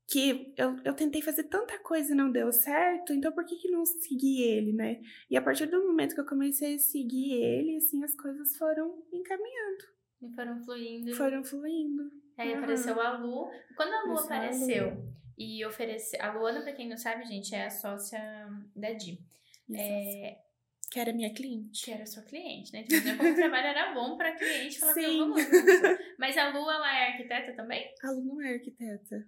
Que 0.08 0.54
eu, 0.58 0.76
eu 0.84 0.96
tentei 0.96 1.22
fazer 1.22 1.44
tanta 1.44 1.78
coisa 1.80 2.14
e 2.14 2.16
não 2.16 2.32
deu 2.32 2.52
certo, 2.52 3.14
então 3.14 3.32
por 3.32 3.46
que, 3.46 3.56
que 3.56 3.70
não 3.70 3.86
segui 3.86 4.42
ele, 4.42 4.74
né? 4.74 5.00
E 5.30 5.38
a 5.38 5.42
partir 5.42 5.68
do 5.68 5.86
momento 5.86 6.16
que 6.16 6.22
eu 6.22 6.26
comecei 6.26 6.76
a 6.76 6.80
seguir 6.80 7.34
ele, 7.34 7.78
assim, 7.78 8.04
as 8.04 8.16
coisas 8.16 8.58
foram 8.58 9.04
encaminhando. 9.14 9.84
E 10.22 10.36
foram 10.36 10.64
fluindo. 10.64 11.16
Foram 11.16 11.44
fluindo. 11.44 12.12
Aí 12.40 12.54
uhum. 12.54 12.60
apareceu 12.60 13.02
a 13.02 13.18
Lu. 13.18 13.52
Quando 13.76 13.94
a 13.94 14.04
Lu 14.04 14.18
apareceu 14.18 14.88
a 14.88 14.94
Lu. 14.94 15.14
e 15.38 15.66
ofereceu. 15.66 16.20
A 16.22 16.32
Luana, 16.32 16.62
pra 16.62 16.74
quem 16.74 16.88
não 16.88 16.98
sabe, 16.98 17.26
gente, 17.26 17.54
é 17.54 17.66
a 17.66 17.70
sócia 17.70 18.20
da 18.76 18.94
Di. 18.94 19.20
É, 19.76 20.38
que 20.90 21.00
era 21.00 21.14
minha 21.14 21.32
cliente. 21.32 21.86
Que 21.86 21.92
era 21.92 22.06
sua 22.06 22.24
cliente, 22.24 22.74
né? 22.74 22.86
Então, 22.90 23.18
como 23.18 23.32
o 23.32 23.36
trabalho 23.36 23.68
era 23.68 23.94
bom 23.94 24.18
para 24.18 24.36
cliente, 24.36 24.80
falar, 24.80 24.94
Sim. 24.94 25.20
vamos. 25.20 25.42
Mas 26.18 26.38
a 26.38 26.50
Lu, 26.50 26.70
ela 26.70 26.98
é 26.98 27.12
arquiteta 27.12 27.54
também? 27.54 27.94
A 28.04 28.12
Lu 28.12 28.24
não 28.24 28.42
é 28.42 28.54
arquiteta. 28.54 29.28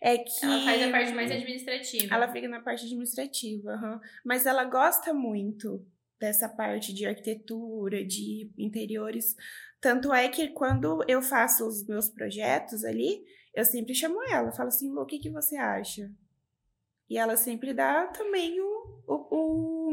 É 0.00 0.16
que... 0.16 0.30
Ela 0.42 0.64
faz 0.64 0.82
a 0.82 0.90
parte 0.90 1.12
mais 1.12 1.30
administrativa. 1.30 2.14
Ela 2.14 2.32
fica 2.32 2.48
na 2.48 2.60
parte 2.60 2.86
administrativa, 2.86 3.72
uhum. 3.72 4.00
mas 4.24 4.46
ela 4.46 4.64
gosta 4.64 5.12
muito 5.12 5.84
dessa 6.20 6.48
parte 6.48 6.92
de 6.92 7.06
arquitetura, 7.06 8.04
de 8.04 8.52
interiores. 8.58 9.34
Tanto 9.80 10.12
é 10.12 10.28
que 10.28 10.48
quando 10.48 11.02
eu 11.08 11.22
faço 11.22 11.66
os 11.66 11.86
meus 11.86 12.08
projetos 12.08 12.84
ali, 12.84 13.24
eu 13.54 13.64
sempre 13.64 13.94
chamo 13.94 14.22
ela, 14.24 14.52
falo 14.52 14.68
assim, 14.68 14.90
Lu, 14.90 15.00
o 15.00 15.06
que, 15.06 15.18
que 15.18 15.30
você 15.30 15.56
acha? 15.56 16.10
E 17.08 17.18
ela 17.18 17.36
sempre 17.36 17.74
dá 17.74 18.06
também 18.08 18.60
o, 18.60 19.02
o, 19.06 19.14
o 19.30 19.90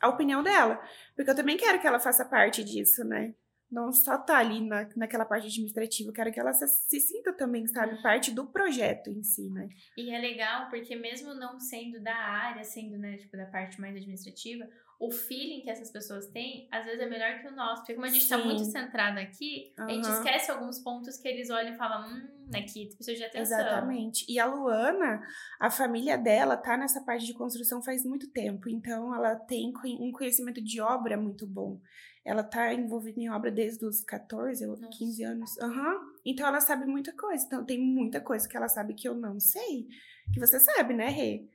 a 0.00 0.08
opinião 0.08 0.42
dela. 0.42 0.82
Porque 1.14 1.30
eu 1.30 1.36
também 1.36 1.56
quero 1.56 1.80
que 1.80 1.86
ela 1.86 2.00
faça 2.00 2.24
parte 2.24 2.64
disso, 2.64 3.04
né? 3.04 3.34
Não 3.70 3.92
só 3.92 4.16
tá 4.16 4.38
ali 4.38 4.66
na, 4.66 4.88
naquela 4.96 5.26
parte 5.26 5.46
administrativa, 5.46 6.08
eu 6.08 6.14
quero 6.14 6.32
que 6.32 6.40
ela 6.40 6.54
se, 6.54 6.66
se, 6.66 7.00
sinta 7.00 7.34
também, 7.34 7.66
sabe, 7.66 8.02
parte 8.02 8.30
do 8.30 8.46
projeto 8.46 9.10
em 9.10 9.22
si, 9.22 9.50
né? 9.50 9.68
E 9.96 10.10
é 10.10 10.18
legal 10.18 10.70
porque 10.70 10.96
mesmo 10.96 11.34
não 11.34 11.60
sendo 11.60 12.00
da 12.00 12.16
área, 12.16 12.64
sendo, 12.64 12.96
né, 12.96 13.18
tipo, 13.18 13.36
da 13.36 13.44
parte 13.44 13.78
mais 13.78 13.94
administrativa, 13.94 14.66
o 15.00 15.12
feeling 15.12 15.60
que 15.60 15.70
essas 15.70 15.90
pessoas 15.90 16.26
têm, 16.26 16.66
às 16.72 16.84
vezes 16.84 17.00
é 17.00 17.08
melhor 17.08 17.40
que 17.40 17.46
o 17.46 17.54
nosso. 17.54 17.82
Porque 17.82 17.94
como 17.94 18.06
a 18.06 18.10
gente 18.10 18.24
Sim. 18.24 18.30
tá 18.30 18.38
muito 18.38 18.64
centrado 18.64 19.20
aqui, 19.20 19.72
uhum. 19.78 19.84
a 19.84 19.88
gente 19.90 20.08
esquece 20.08 20.50
alguns 20.50 20.80
pontos 20.80 21.16
que 21.18 21.28
eles 21.28 21.50
olham 21.50 21.74
e 21.74 21.78
falam, 21.78 22.08
hum, 22.08 22.28
aqui 22.52 22.86
precisa 22.86 23.16
de 23.16 23.24
atenção. 23.24 23.60
Exatamente. 23.60 24.26
E 24.28 24.40
a 24.40 24.46
Luana, 24.46 25.22
a 25.60 25.70
família 25.70 26.18
dela 26.18 26.56
tá 26.56 26.76
nessa 26.76 27.00
parte 27.00 27.24
de 27.24 27.32
construção 27.32 27.80
faz 27.80 28.04
muito 28.04 28.28
tempo. 28.30 28.68
Então, 28.68 29.14
ela 29.14 29.36
tem 29.36 29.72
um 30.00 30.10
conhecimento 30.10 30.60
de 30.60 30.80
obra 30.80 31.16
muito 31.16 31.46
bom. 31.46 31.80
Ela 32.24 32.42
tá 32.42 32.74
envolvida 32.74 33.20
em 33.20 33.30
obra 33.30 33.52
desde 33.52 33.86
os 33.86 34.02
14 34.02 34.66
ou 34.66 34.76
15 34.76 35.22
anos. 35.22 35.56
Uhum. 35.58 36.12
Então, 36.26 36.44
ela 36.44 36.60
sabe 36.60 36.86
muita 36.86 37.12
coisa. 37.12 37.44
Então, 37.46 37.64
tem 37.64 37.80
muita 37.80 38.20
coisa 38.20 38.48
que 38.48 38.56
ela 38.56 38.68
sabe 38.68 38.94
que 38.94 39.08
eu 39.08 39.14
não 39.14 39.38
sei. 39.38 39.86
Que 40.34 40.40
você 40.40 40.58
sabe, 40.58 40.92
né, 40.92 41.08
Rê? 41.08 41.46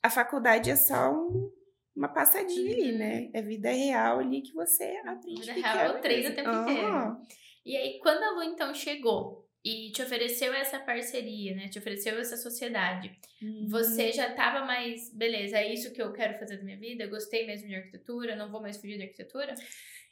A 0.00 0.08
faculdade 0.08 0.70
é 0.70 0.76
só 0.76 1.12
um 1.12 1.50
uma 1.94 2.08
passadinha 2.08 2.74
uhum. 2.74 2.82
ali, 2.82 2.92
né? 2.92 3.30
É 3.32 3.42
vida 3.42 3.70
real 3.70 4.18
ali 4.18 4.40
que 4.40 4.52
você 4.52 5.00
aprende. 5.04 5.40
Vida 5.40 5.52
real, 5.52 5.94
eu 5.94 6.00
treino 6.00 6.30
o 6.30 6.34
tempo 6.34 6.50
uhum. 6.50 6.62
inteiro. 6.62 7.16
E 7.64 7.76
aí, 7.76 7.98
quando 8.00 8.22
a 8.22 8.30
Lu 8.32 8.42
então 8.42 8.74
chegou 8.74 9.48
e 9.64 9.92
te 9.92 10.02
ofereceu 10.02 10.52
essa 10.52 10.80
parceria, 10.80 11.54
né? 11.54 11.68
Te 11.68 11.78
ofereceu 11.78 12.18
essa 12.18 12.36
sociedade. 12.36 13.12
Uhum. 13.40 13.68
Você 13.68 14.10
já 14.10 14.34
tava 14.34 14.64
mais, 14.66 15.14
beleza, 15.14 15.58
é 15.58 15.72
isso 15.72 15.92
que 15.92 16.02
eu 16.02 16.12
quero 16.12 16.38
fazer 16.38 16.56
da 16.56 16.64
minha 16.64 16.78
vida? 16.78 17.06
Gostei 17.06 17.46
mesmo 17.46 17.68
de 17.68 17.76
arquitetura, 17.76 18.34
não 18.34 18.50
vou 18.50 18.60
mais 18.60 18.76
fugir 18.76 18.96
de 18.96 19.04
arquitetura? 19.04 19.54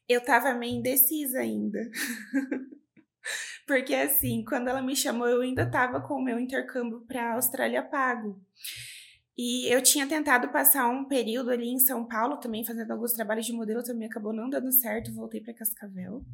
Eu 0.08 0.20
tava 0.24 0.54
meio 0.54 0.74
indecisa 0.74 1.40
ainda. 1.40 1.80
Porque 3.66 3.94
assim, 3.94 4.44
quando 4.44 4.68
ela 4.68 4.82
me 4.82 4.94
chamou, 4.94 5.28
eu 5.28 5.40
ainda 5.40 5.68
tava 5.68 6.00
com 6.00 6.14
o 6.14 6.24
meu 6.24 6.38
intercâmbio 6.38 7.00
para 7.06 7.34
Austrália 7.34 7.82
pago. 7.82 8.40
E 9.36 9.72
eu 9.72 9.82
tinha 9.82 10.06
tentado 10.06 10.48
passar 10.50 10.88
um 10.88 11.06
período 11.06 11.50
ali 11.50 11.68
em 11.68 11.78
São 11.78 12.06
Paulo 12.06 12.36
também, 12.38 12.64
fazendo 12.64 12.90
alguns 12.90 13.12
trabalhos 13.12 13.46
de 13.46 13.52
modelo, 13.52 13.82
também 13.82 14.08
acabou 14.08 14.32
não 14.32 14.50
dando 14.50 14.70
certo, 14.72 15.14
voltei 15.14 15.40
para 15.40 15.54
Cascavel. 15.54 16.24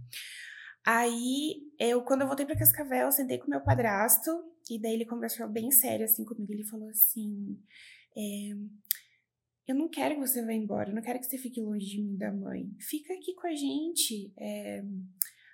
Aí, 0.84 1.62
eu, 1.78 2.02
quando 2.02 2.22
eu 2.22 2.26
voltei 2.26 2.46
para 2.46 2.56
Cascavel, 2.56 3.06
eu 3.06 3.12
sentei 3.12 3.38
com 3.38 3.50
meu 3.50 3.60
padrasto, 3.60 4.30
e 4.70 4.80
daí 4.80 4.94
ele 4.94 5.04
conversou 5.04 5.48
bem 5.48 5.70
sério 5.70 6.04
assim 6.04 6.24
comigo. 6.24 6.52
Ele 6.52 6.64
falou 6.64 6.88
assim: 6.88 7.58
é, 8.16 8.50
Eu 9.66 9.74
não 9.74 9.88
quero 9.88 10.14
que 10.14 10.20
você 10.20 10.44
vá 10.44 10.52
embora, 10.52 10.90
eu 10.90 10.94
não 10.94 11.02
quero 11.02 11.18
que 11.18 11.26
você 11.26 11.38
fique 11.38 11.60
longe 11.60 11.86
de 11.86 12.02
mim 12.02 12.16
da 12.16 12.32
mãe. 12.32 12.70
Fica 12.80 13.14
aqui 13.14 13.34
com 13.34 13.46
a 13.46 13.54
gente. 13.54 14.32
É, 14.36 14.84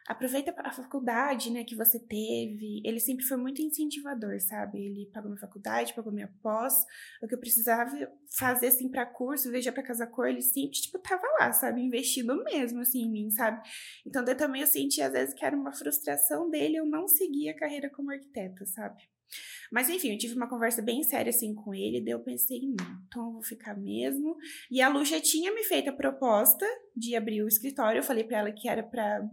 aproveita 0.07 0.55
a 0.59 0.73
faculdade, 0.73 1.51
né, 1.51 1.65
que 1.65 1.77
você 1.77 1.99
teve. 1.99 2.83
Ele 2.85 2.99
sempre 2.99 3.25
foi 3.25 3.37
muito 3.37 3.63
incentivador, 3.63 4.41
sabe? 4.41 4.85
Ele 4.85 5.11
pagou 5.13 5.31
minha 5.31 5.41
faculdade, 5.41 5.95
pagou 5.95 6.13
minha 6.13 6.33
pós, 6.43 6.85
o 7.23 7.29
que 7.29 7.35
eu 7.35 7.41
precisava 7.41 7.91
fazer 8.37 8.69
assim 8.69 8.89
para 8.91 9.07
curso, 9.07 9.51
veja 9.51 9.73
para 9.73 9.83
casa 9.83 10.07
cor, 10.07 10.29
ele 10.29 10.43
sempre 10.43 10.81
tipo 10.81 10.99
tava 10.99 11.27
lá, 11.41 11.53
sabe, 11.53 11.81
investindo 11.83 12.43
mesmo 12.45 12.81
assim 12.81 13.03
em 13.03 13.11
mim, 13.11 13.31
sabe? 13.31 13.61
Então 14.07 14.25
daí 14.25 14.35
também 14.35 14.63
eu 14.63 14.67
senti 14.67 15.01
às 15.01 15.13
vezes 15.13 15.35
que 15.35 15.45
era 15.45 15.57
uma 15.57 15.73
frustração 15.73 16.51
dele 16.51 16.77
eu 16.77 16.87
não 16.87 17.07
seguir 17.07 17.49
a 17.51 17.57
carreira 17.57 17.91
como 17.91 18.11
arquiteta, 18.11 18.65
sabe? 18.67 19.03
Mas 19.71 19.89
enfim, 19.89 20.13
eu 20.13 20.19
tive 20.19 20.35
uma 20.35 20.49
conversa 20.49 20.83
bem 20.83 21.03
séria 21.03 21.31
assim 21.31 21.55
com 21.55 21.75
ele, 21.75 22.03
daí 22.03 22.13
eu 22.13 22.21
pensei, 22.21 22.61
não, 22.61 23.03
então 23.07 23.27
eu 23.27 23.33
vou 23.33 23.43
ficar 23.43 23.75
mesmo. 23.75 24.37
E 24.71 24.83
a 24.83 24.89
Lu 24.89 25.05
já 25.05 25.21
tinha 25.21 25.53
me 25.55 25.65
feito 25.65 25.89
a 25.89 25.95
proposta 25.95 26.67
de 26.95 27.17
abrir 27.17 27.43
o 27.43 27.49
escritório, 27.49 27.99
eu 27.99 28.03
falei 28.03 28.25
para 28.25 28.39
ela 28.39 28.53
que 28.53 28.69
era 28.69 28.83
para 28.83 29.27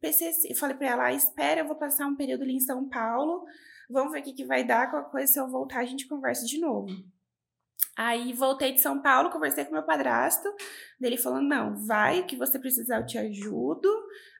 Pensei, 0.00 0.30
eu 0.48 0.56
falei 0.56 0.76
para 0.76 0.88
ela, 0.88 1.04
ah, 1.06 1.12
espera, 1.12 1.60
eu 1.60 1.66
vou 1.66 1.76
passar 1.76 2.06
um 2.06 2.16
período 2.16 2.42
ali 2.42 2.54
em 2.54 2.60
São 2.60 2.88
Paulo, 2.88 3.44
vamos 3.88 4.12
ver 4.12 4.20
o 4.20 4.22
que, 4.22 4.32
que 4.32 4.44
vai 4.44 4.64
dar, 4.64 4.90
qualquer 4.90 5.10
coisa, 5.10 5.32
se 5.32 5.40
eu 5.40 5.48
voltar 5.48 5.80
a 5.80 5.84
gente 5.84 6.06
conversa 6.06 6.44
de 6.46 6.58
novo. 6.58 6.88
Aí 7.96 8.32
voltei 8.32 8.72
de 8.72 8.80
São 8.80 9.00
Paulo, 9.00 9.30
conversei 9.30 9.64
com 9.64 9.72
meu 9.72 9.84
padrasto, 9.84 10.48
dele 10.98 11.16
falou, 11.16 11.40
não, 11.40 11.76
vai, 11.86 12.24
que 12.24 12.36
você 12.36 12.58
precisar 12.58 12.98
eu 12.98 13.06
te 13.06 13.18
ajudo, 13.18 13.88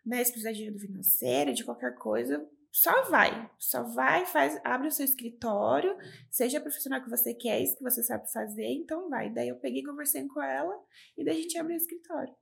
né, 0.04 0.22
se 0.24 0.32
precisar 0.32 0.52
de 0.52 0.64
ajuda 0.64 0.80
financeira, 0.80 1.52
de 1.52 1.64
qualquer 1.64 1.94
coisa, 1.94 2.44
só 2.74 3.04
vai, 3.04 3.48
só 3.56 3.84
vai, 3.84 4.26
faz, 4.26 4.60
abre 4.64 4.88
o 4.88 4.90
seu 4.90 5.04
escritório, 5.04 5.96
seja 6.28 6.60
profissional 6.60 7.00
que 7.00 7.08
você 7.08 7.32
quer, 7.32 7.62
isso 7.62 7.76
que 7.76 7.84
você 7.84 8.02
sabe 8.02 8.30
fazer, 8.32 8.66
então 8.66 9.08
vai. 9.08 9.32
Daí 9.32 9.48
eu 9.48 9.56
peguei, 9.60 9.84
conversei 9.84 10.26
com 10.26 10.42
ela, 10.42 10.76
e 11.16 11.24
daí 11.24 11.38
a 11.38 11.40
gente 11.40 11.56
abriu 11.56 11.76
o 11.76 11.78
escritório. 11.78 12.34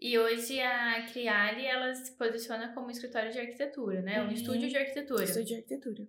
E 0.00 0.18
hoje 0.18 0.58
a 0.60 1.06
Criali, 1.12 1.66
ela 1.66 1.94
se 1.94 2.12
posiciona 2.16 2.72
como 2.72 2.90
escritório 2.90 3.30
de 3.30 3.38
arquitetura, 3.38 4.00
né? 4.00 4.20
Um 4.22 4.26
Uhum. 4.26 4.32
estúdio 4.32 4.68
de 4.68 4.76
arquitetura. 4.76 5.24
Estúdio 5.24 5.46
de 5.48 5.54
arquitetura. 5.56 6.08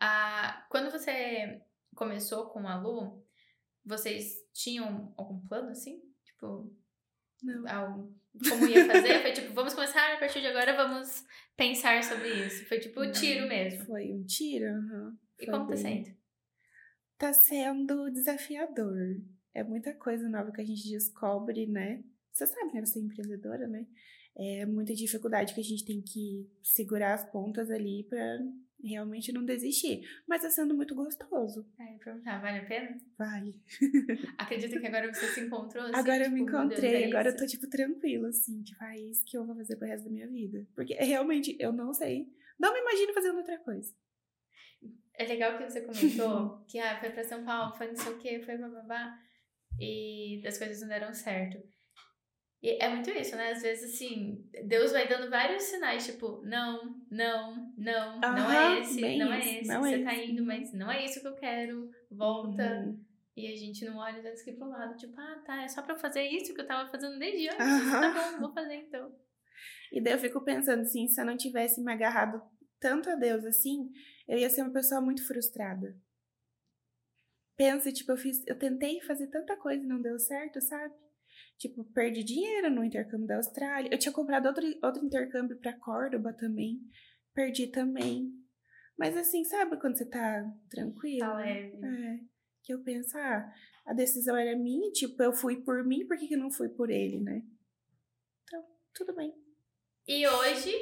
Ah, 0.00 0.66
quando 0.68 0.90
você 0.90 1.62
começou 1.94 2.46
com 2.50 2.66
a 2.66 2.80
Lu, 2.80 3.24
vocês 3.84 4.34
tinham 4.52 5.14
algum 5.16 5.38
plano, 5.46 5.68
assim? 5.70 6.02
Tipo, 6.24 6.74
Não. 7.42 7.68
ao- 7.68 8.12
como 8.48 8.66
ia 8.66 8.84
fazer? 8.84 9.22
Foi 9.22 9.32
tipo, 9.32 9.52
vamos 9.54 9.74
começar, 9.74 10.14
a 10.14 10.18
partir 10.18 10.40
de 10.40 10.48
agora 10.48 10.74
vamos 10.74 11.24
pensar 11.56 12.02
sobre 12.02 12.28
isso. 12.46 12.66
Foi 12.66 12.80
tipo 12.80 13.08
tiro 13.12 13.46
mesmo. 13.46 13.84
Foi 13.84 14.12
um 14.12 14.24
tiro, 14.24 14.66
aham. 14.66 15.16
E 15.38 15.46
como 15.46 15.68
tá 15.68 15.76
sendo? 15.76 16.16
Tá 17.16 17.32
sendo 17.32 18.10
desafiador. 18.10 19.20
É 19.54 19.62
muita 19.62 19.94
coisa 19.94 20.28
nova 20.28 20.50
que 20.50 20.60
a 20.60 20.64
gente 20.66 20.90
descobre, 20.90 21.66
né? 21.68 22.02
Você 22.34 22.48
sabe, 22.48 22.74
né? 22.74 22.84
Você 22.84 22.98
é 22.98 23.02
empreendedora, 23.02 23.68
né? 23.68 23.86
É 24.36 24.66
muita 24.66 24.92
dificuldade 24.92 25.54
que 25.54 25.60
a 25.60 25.64
gente 25.64 25.84
tem 25.84 26.02
que 26.02 26.50
segurar 26.60 27.14
as 27.14 27.24
pontas 27.30 27.70
ali 27.70 28.04
pra 28.08 28.40
realmente 28.82 29.32
não 29.32 29.44
desistir. 29.44 30.02
Mas 30.26 30.42
tá 30.42 30.50
sendo 30.50 30.74
muito 30.74 30.96
gostoso. 30.96 31.64
Aí, 31.78 31.96
perguntar, 31.96 32.40
vale 32.40 32.58
a 32.58 32.64
pena? 32.66 33.00
Vale. 33.16 33.62
Acredita 34.36 34.80
que 34.80 34.86
agora 34.86 35.14
você 35.14 35.28
se 35.28 35.40
encontrou 35.42 35.84
assim? 35.84 35.94
agora 35.94 36.24
eu 36.24 36.30
me 36.32 36.40
tipo, 36.40 36.50
meu 36.50 36.66
Deus, 36.66 36.72
encontrei, 36.72 37.04
é 37.04 37.06
agora 37.06 37.28
eu 37.30 37.36
tô, 37.36 37.46
tipo, 37.46 37.68
tranquila, 37.68 38.28
assim. 38.28 38.62
Tipo, 38.64 38.82
ah, 38.82 38.96
é 38.96 39.00
isso 39.00 39.24
que 39.24 39.38
eu 39.38 39.46
vou 39.46 39.54
fazer 39.54 39.76
pro 39.76 39.86
resto 39.86 40.04
da 40.04 40.10
minha 40.10 40.28
vida. 40.28 40.66
Porque 40.74 40.94
realmente 40.94 41.56
eu 41.60 41.72
não 41.72 41.94
sei. 41.94 42.28
Não 42.58 42.74
me 42.74 42.80
imagino 42.80 43.14
fazendo 43.14 43.38
outra 43.38 43.58
coisa. 43.58 43.94
É 45.16 45.24
legal 45.24 45.56
que 45.56 45.70
você 45.70 45.80
comentou 45.82 46.64
que 46.66 46.80
ah, 46.80 46.98
foi 46.98 47.10
pra 47.10 47.22
São 47.22 47.44
Paulo, 47.44 47.76
foi 47.76 47.86
não 47.86 47.96
sei 47.96 48.12
o 48.12 48.18
que, 48.18 48.42
foi 48.42 48.58
bababá, 48.58 49.16
e 49.78 50.42
as 50.44 50.58
coisas 50.58 50.80
não 50.80 50.88
deram 50.88 51.14
certo. 51.14 51.58
E 52.64 52.78
é 52.80 52.88
muito 52.88 53.10
isso, 53.10 53.36
né? 53.36 53.52
Às 53.52 53.60
vezes, 53.60 53.92
assim, 53.92 54.42
Deus 54.64 54.90
vai 54.90 55.06
dando 55.06 55.28
vários 55.28 55.64
sinais, 55.64 56.06
tipo, 56.06 56.40
não, 56.46 56.98
não, 57.10 57.74
não, 57.76 58.16
não 58.16 58.50
é 58.50 58.78
Aham, 58.78 58.80
esse, 58.80 59.18
não 59.18 59.32
é 59.34 59.38
esse, 59.38 59.66
não 59.68 59.82
você 59.82 59.96
é 59.96 60.02
tá 60.02 60.14
esse. 60.14 60.32
indo, 60.32 60.46
mas 60.46 60.72
não 60.72 60.90
é 60.90 61.04
isso 61.04 61.20
que 61.20 61.26
eu 61.26 61.34
quero, 61.34 61.90
volta. 62.10 62.62
Uhum. 62.62 63.04
E 63.36 63.52
a 63.52 63.54
gente 63.54 63.84
não 63.84 63.98
olha 63.98 64.18
antes 64.30 64.42
que 64.42 64.52
pro 64.52 64.66
lado, 64.66 64.96
tipo, 64.96 65.12
ah, 65.20 65.42
tá, 65.44 65.62
é 65.62 65.68
só 65.68 65.82
pra 65.82 65.94
eu 65.94 65.98
fazer 65.98 66.22
isso 66.22 66.54
que 66.54 66.60
eu 66.62 66.66
tava 66.66 66.88
fazendo 66.90 67.18
desde 67.18 67.50
antes, 67.50 67.60
Aham. 67.60 68.00
tá 68.00 68.32
bom, 68.32 68.40
vou 68.46 68.54
fazer 68.54 68.76
então. 68.76 69.14
E 69.92 70.00
daí 70.00 70.14
eu 70.14 70.18
fico 70.18 70.40
pensando 70.40 70.80
assim, 70.80 71.06
se 71.06 71.20
eu 71.20 71.26
não 71.26 71.36
tivesse 71.36 71.82
me 71.82 71.92
agarrado 71.92 72.40
tanto 72.80 73.10
a 73.10 73.14
Deus 73.14 73.44
assim, 73.44 73.90
eu 74.26 74.38
ia 74.38 74.48
ser 74.48 74.62
uma 74.62 74.72
pessoa 74.72 75.02
muito 75.02 75.26
frustrada. 75.26 75.94
Pensa, 77.58 77.92
tipo, 77.92 78.10
eu 78.10 78.16
fiz, 78.16 78.42
eu 78.46 78.58
tentei 78.58 79.02
fazer 79.02 79.26
tanta 79.26 79.54
coisa 79.54 79.84
e 79.84 79.86
não 79.86 80.00
deu 80.00 80.18
certo, 80.18 80.62
sabe? 80.62 80.94
Tipo, 81.58 81.84
perdi 81.92 82.24
dinheiro 82.24 82.70
no 82.70 82.84
intercâmbio 82.84 83.26
da 83.26 83.36
Austrália. 83.36 83.88
Eu 83.92 83.98
tinha 83.98 84.12
comprado 84.12 84.46
outro, 84.46 84.64
outro 84.82 85.04
intercâmbio 85.04 85.58
pra 85.58 85.78
Córdoba 85.78 86.32
também. 86.32 86.80
Perdi 87.32 87.68
também. 87.68 88.32
Mas 88.98 89.16
assim, 89.16 89.44
sabe 89.44 89.78
quando 89.80 89.96
você 89.96 90.08
tá 90.08 90.44
tranquila? 90.70 91.26
Tá 91.26 91.36
leve. 91.36 91.84
É. 91.84 92.18
Que 92.62 92.72
eu 92.72 92.82
penso, 92.82 93.16
ah, 93.18 93.52
a 93.86 93.92
decisão 93.92 94.36
era 94.36 94.56
minha, 94.56 94.90
tipo, 94.92 95.22
eu 95.22 95.32
fui 95.32 95.62
por 95.62 95.84
mim, 95.84 96.06
por 96.06 96.16
que, 96.16 96.26
que 96.26 96.34
eu 96.34 96.38
não 96.38 96.50
fui 96.50 96.68
por 96.68 96.90
ele, 96.90 97.20
né? 97.20 97.42
Então, 98.44 98.64
tudo 98.94 99.14
bem. 99.14 99.34
E 100.06 100.26
hoje 100.26 100.72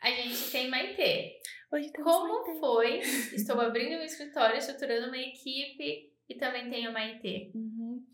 a 0.00 0.10
gente 0.10 0.50
tem 0.50 0.68
Maitê. 0.68 1.40
Hoje 1.72 1.92
temos 1.92 2.10
Como 2.10 2.44
Maitê. 2.44 2.60
foi? 2.60 2.98
Estou 3.34 3.60
abrindo 3.60 4.00
um 4.00 4.04
escritório, 4.04 4.56
estruturando 4.56 5.08
uma 5.08 5.18
equipe 5.18 6.12
e 6.28 6.34
também 6.36 6.70
tenho 6.70 6.92
Maitê. 6.92 7.52
Uhum. 7.54 8.04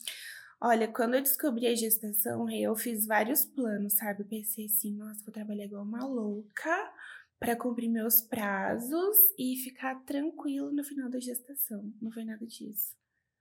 Olha, 0.67 0.89
quando 0.89 1.15
eu 1.15 1.21
descobri 1.21 1.67
a 1.67 1.75
gestação, 1.75 2.49
eu 2.51 2.75
fiz 2.75 3.07
vários 3.07 3.45
planos, 3.45 3.93
sabe? 3.93 4.23
Eu 4.23 4.27
pensei 4.27 4.65
assim, 4.65 4.97
nossa, 4.97 5.23
vou 5.23 5.31
trabalhar 5.31 5.67
igual 5.67 5.83
uma 5.83 6.03
louca 6.07 6.91
para 7.39 7.55
cumprir 7.55 7.91
meus 7.91 8.23
prazos 8.23 9.15
e 9.39 9.57
ficar 9.57 9.95
tranquilo 10.07 10.73
no 10.73 10.83
final 10.83 11.11
da 11.11 11.21
gestação. 11.21 11.93
Não 12.01 12.11
foi 12.11 12.25
nada 12.25 12.47
disso. 12.47 12.97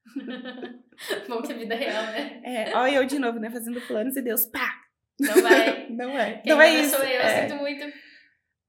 Bom 1.30 1.42
que 1.42 1.54
é 1.54 1.58
vida 1.58 1.76
real, 1.76 2.04
né? 2.08 2.42
É, 2.44 2.76
olha 2.76 2.96
eu 2.96 3.06
de 3.06 3.18
novo, 3.18 3.40
né? 3.40 3.50
Fazendo 3.50 3.80
planos 3.88 4.18
e 4.18 4.22
Deus, 4.22 4.46
pá! 4.46 4.84
Não 5.18 5.42
vai. 5.42 5.88
Não 5.96 6.10
é. 6.10 6.42
Quem 6.42 6.52
não 6.52 6.62
é 6.62 6.82
isso. 6.82 6.98
sou 6.98 7.06
eu, 7.06 7.22
é. 7.22 7.48
sinto 7.48 7.58
muito. 7.58 7.86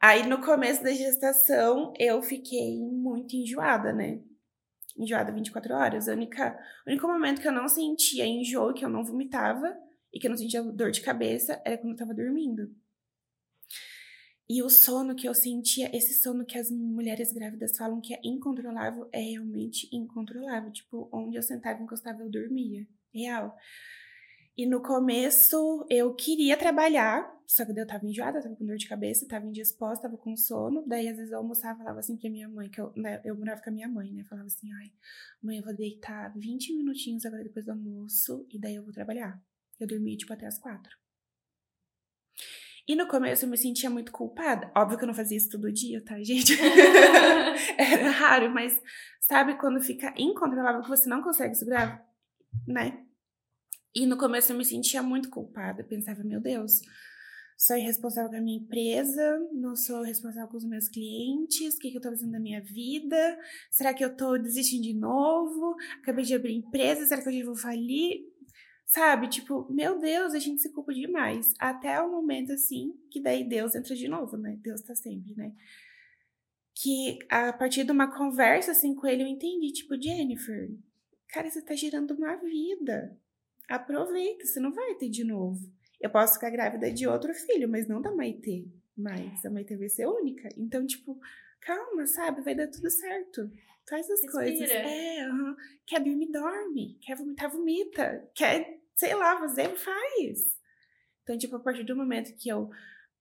Aí 0.00 0.28
no 0.28 0.40
começo 0.40 0.80
da 0.80 0.92
gestação 0.92 1.92
eu 1.98 2.22
fiquei 2.22 2.78
muito 2.78 3.34
enjoada, 3.34 3.92
né? 3.92 4.20
Enjoada 4.96 5.32
24 5.32 5.74
horas. 5.74 6.06
O 6.06 6.12
único 6.86 7.06
momento 7.06 7.40
que 7.40 7.48
eu 7.48 7.52
não 7.52 7.68
sentia 7.68 8.24
enjoo, 8.24 8.72
que 8.72 8.84
eu 8.84 8.88
não 8.88 9.04
vomitava 9.04 9.76
e 10.12 10.18
que 10.18 10.26
eu 10.26 10.30
não 10.30 10.36
sentia 10.36 10.62
dor 10.62 10.90
de 10.90 11.00
cabeça 11.00 11.60
era 11.64 11.76
quando 11.76 11.92
eu 11.92 11.98
tava 11.98 12.14
dormindo. 12.14 12.74
E 14.48 14.62
o 14.62 14.68
sono 14.68 15.16
que 15.16 15.26
eu 15.26 15.34
sentia, 15.34 15.90
esse 15.96 16.20
sono 16.20 16.44
que 16.44 16.58
as 16.58 16.70
mulheres 16.70 17.32
grávidas 17.32 17.76
falam 17.76 18.00
que 18.00 18.14
é 18.14 18.20
incontrolável, 18.22 19.08
é 19.10 19.18
realmente 19.18 19.88
incontrolável. 19.90 20.70
Tipo, 20.70 21.08
onde 21.10 21.36
eu 21.36 21.42
sentava 21.42 21.80
e 21.80 21.82
encostava, 21.82 22.22
eu 22.22 22.30
dormia. 22.30 22.86
Real. 23.12 23.56
E 24.56 24.66
no 24.66 24.80
começo 24.80 25.84
eu 25.90 26.14
queria 26.14 26.56
trabalhar, 26.56 27.28
só 27.44 27.64
que 27.64 27.72
eu 27.72 27.86
tava 27.86 28.06
enjoada, 28.06 28.40
tava 28.40 28.54
com 28.54 28.64
dor 28.64 28.76
de 28.76 28.88
cabeça, 28.88 29.26
tava 29.26 29.46
indisposta, 29.46 30.08
tava 30.08 30.16
com 30.16 30.36
sono. 30.36 30.84
Daí 30.86 31.08
às 31.08 31.16
vezes 31.16 31.32
eu 31.32 31.38
almoçava 31.38 31.74
e 31.74 31.78
falava 31.78 31.98
assim 31.98 32.16
pra 32.16 32.30
minha 32.30 32.48
mãe, 32.48 32.70
que 32.70 32.80
eu, 32.80 32.92
né, 32.94 33.20
eu 33.24 33.36
morava 33.36 33.60
com 33.60 33.70
a 33.70 33.72
minha 33.72 33.88
mãe, 33.88 34.12
né? 34.12 34.22
Falava 34.24 34.46
assim, 34.46 34.72
ai, 34.72 34.92
mãe, 35.42 35.58
eu 35.58 35.64
vou 35.64 35.74
deitar 35.74 36.32
20 36.36 36.72
minutinhos 36.72 37.26
agora 37.26 37.42
depois 37.42 37.64
do 37.64 37.72
almoço 37.72 38.46
e 38.48 38.58
daí 38.58 38.76
eu 38.76 38.84
vou 38.84 38.92
trabalhar. 38.92 39.42
Eu 39.80 39.88
dormia 39.88 40.16
tipo 40.16 40.32
até 40.32 40.46
as 40.46 40.58
quatro. 40.58 40.96
E 42.86 42.94
no 42.94 43.08
começo 43.08 43.44
eu 43.44 43.48
me 43.48 43.56
sentia 43.56 43.90
muito 43.90 44.12
culpada. 44.12 44.70
Óbvio 44.76 44.98
que 44.98 45.04
eu 45.04 45.08
não 45.08 45.14
fazia 45.14 45.36
isso 45.36 45.50
todo 45.50 45.72
dia, 45.72 46.04
tá, 46.04 46.22
gente? 46.22 46.52
Era 47.76 48.10
raro, 48.10 48.50
mas 48.50 48.80
sabe 49.20 49.58
quando 49.58 49.80
fica 49.80 50.14
incontrolável 50.16 50.82
que 50.82 50.88
você 50.88 51.08
não 51.08 51.22
consegue 51.22 51.54
segurar, 51.54 52.06
né? 52.68 53.03
E 53.94 54.06
no 54.06 54.16
começo 54.16 54.52
eu 54.52 54.58
me 54.58 54.64
sentia 54.64 55.02
muito 55.02 55.30
culpada. 55.30 55.82
Eu 55.82 55.86
pensava, 55.86 56.24
meu 56.24 56.40
Deus, 56.40 56.80
sou 57.56 57.76
irresponsável 57.76 58.30
com 58.30 58.36
a 58.36 58.40
minha 58.40 58.58
empresa, 58.58 59.38
não 59.52 59.76
sou 59.76 60.02
responsável 60.02 60.48
com 60.48 60.56
os 60.56 60.64
meus 60.64 60.88
clientes, 60.88 61.74
o 61.74 61.78
que, 61.78 61.90
que 61.90 61.96
eu 61.96 62.00
tô 62.00 62.10
fazendo 62.10 62.32
da 62.32 62.40
minha 62.40 62.60
vida? 62.60 63.38
Será 63.70 63.94
que 63.94 64.04
eu 64.04 64.16
tô 64.16 64.36
desistindo 64.36 64.82
de 64.82 64.94
novo? 64.94 65.76
Acabei 66.02 66.24
de 66.24 66.34
abrir 66.34 66.54
empresa, 66.54 67.06
será 67.06 67.22
que 67.22 67.28
eu 67.28 67.32
já 67.32 67.44
vou 67.44 67.56
falir? 67.56 68.34
Sabe, 68.84 69.28
tipo, 69.28 69.66
meu 69.72 69.98
Deus, 69.98 70.34
a 70.34 70.38
gente 70.38 70.60
se 70.60 70.72
culpa 70.72 70.92
demais. 70.92 71.54
Até 71.58 72.00
o 72.00 72.10
momento, 72.10 72.52
assim, 72.52 72.92
que 73.10 73.20
daí 73.20 73.42
Deus 73.42 73.74
entra 73.74 73.94
de 73.94 74.08
novo, 74.08 74.36
né? 74.36 74.58
Deus 74.60 74.82
tá 74.82 74.94
sempre, 74.94 75.34
né? 75.34 75.52
Que 76.74 77.18
a 77.30 77.52
partir 77.52 77.84
de 77.84 77.92
uma 77.92 78.14
conversa, 78.14 78.72
assim, 78.72 78.94
com 78.94 79.06
ele, 79.06 79.22
eu 79.22 79.26
entendi, 79.26 79.72
tipo, 79.72 80.00
Jennifer, 80.00 80.70
cara, 81.28 81.48
você 81.48 81.62
tá 81.62 81.74
gerando 81.74 82.14
uma 82.14 82.36
vida. 82.36 83.18
Aproveita, 83.68 84.46
você 84.46 84.60
não 84.60 84.72
vai 84.72 84.94
ter 84.94 85.08
de 85.08 85.24
novo. 85.24 85.60
Eu 86.00 86.10
posso 86.10 86.34
ficar 86.34 86.50
grávida 86.50 86.90
de 86.92 87.06
outro 87.06 87.32
filho, 87.32 87.68
mas 87.68 87.88
não 87.88 88.00
da 88.00 88.14
Maitê. 88.14 88.66
Mas 88.96 89.44
a 89.44 89.50
Maitê 89.50 89.76
vai 89.76 89.88
ser 89.88 90.06
única. 90.06 90.48
Então, 90.56 90.86
tipo, 90.86 91.18
calma, 91.60 92.06
sabe? 92.06 92.42
Vai 92.42 92.54
dar 92.54 92.68
tudo 92.68 92.90
certo. 92.90 93.50
Faz 93.88 94.08
as 94.10 94.20
Respira. 94.20 94.32
coisas. 94.32 94.70
É, 94.70 95.28
uhum. 95.28 95.56
quer 95.86 96.00
dormir, 96.00 96.30
dorme. 96.30 96.98
Quer 97.00 97.16
vomitar, 97.16 97.50
vomita. 97.50 98.30
Quer, 98.34 98.80
sei 98.94 99.14
lá, 99.14 99.38
fazer, 99.38 99.74
faz. 99.76 100.58
Então, 101.22 101.38
tipo, 101.38 101.56
a 101.56 101.60
partir 101.60 101.84
do 101.84 101.96
momento 101.96 102.36
que 102.36 102.48
eu 102.48 102.70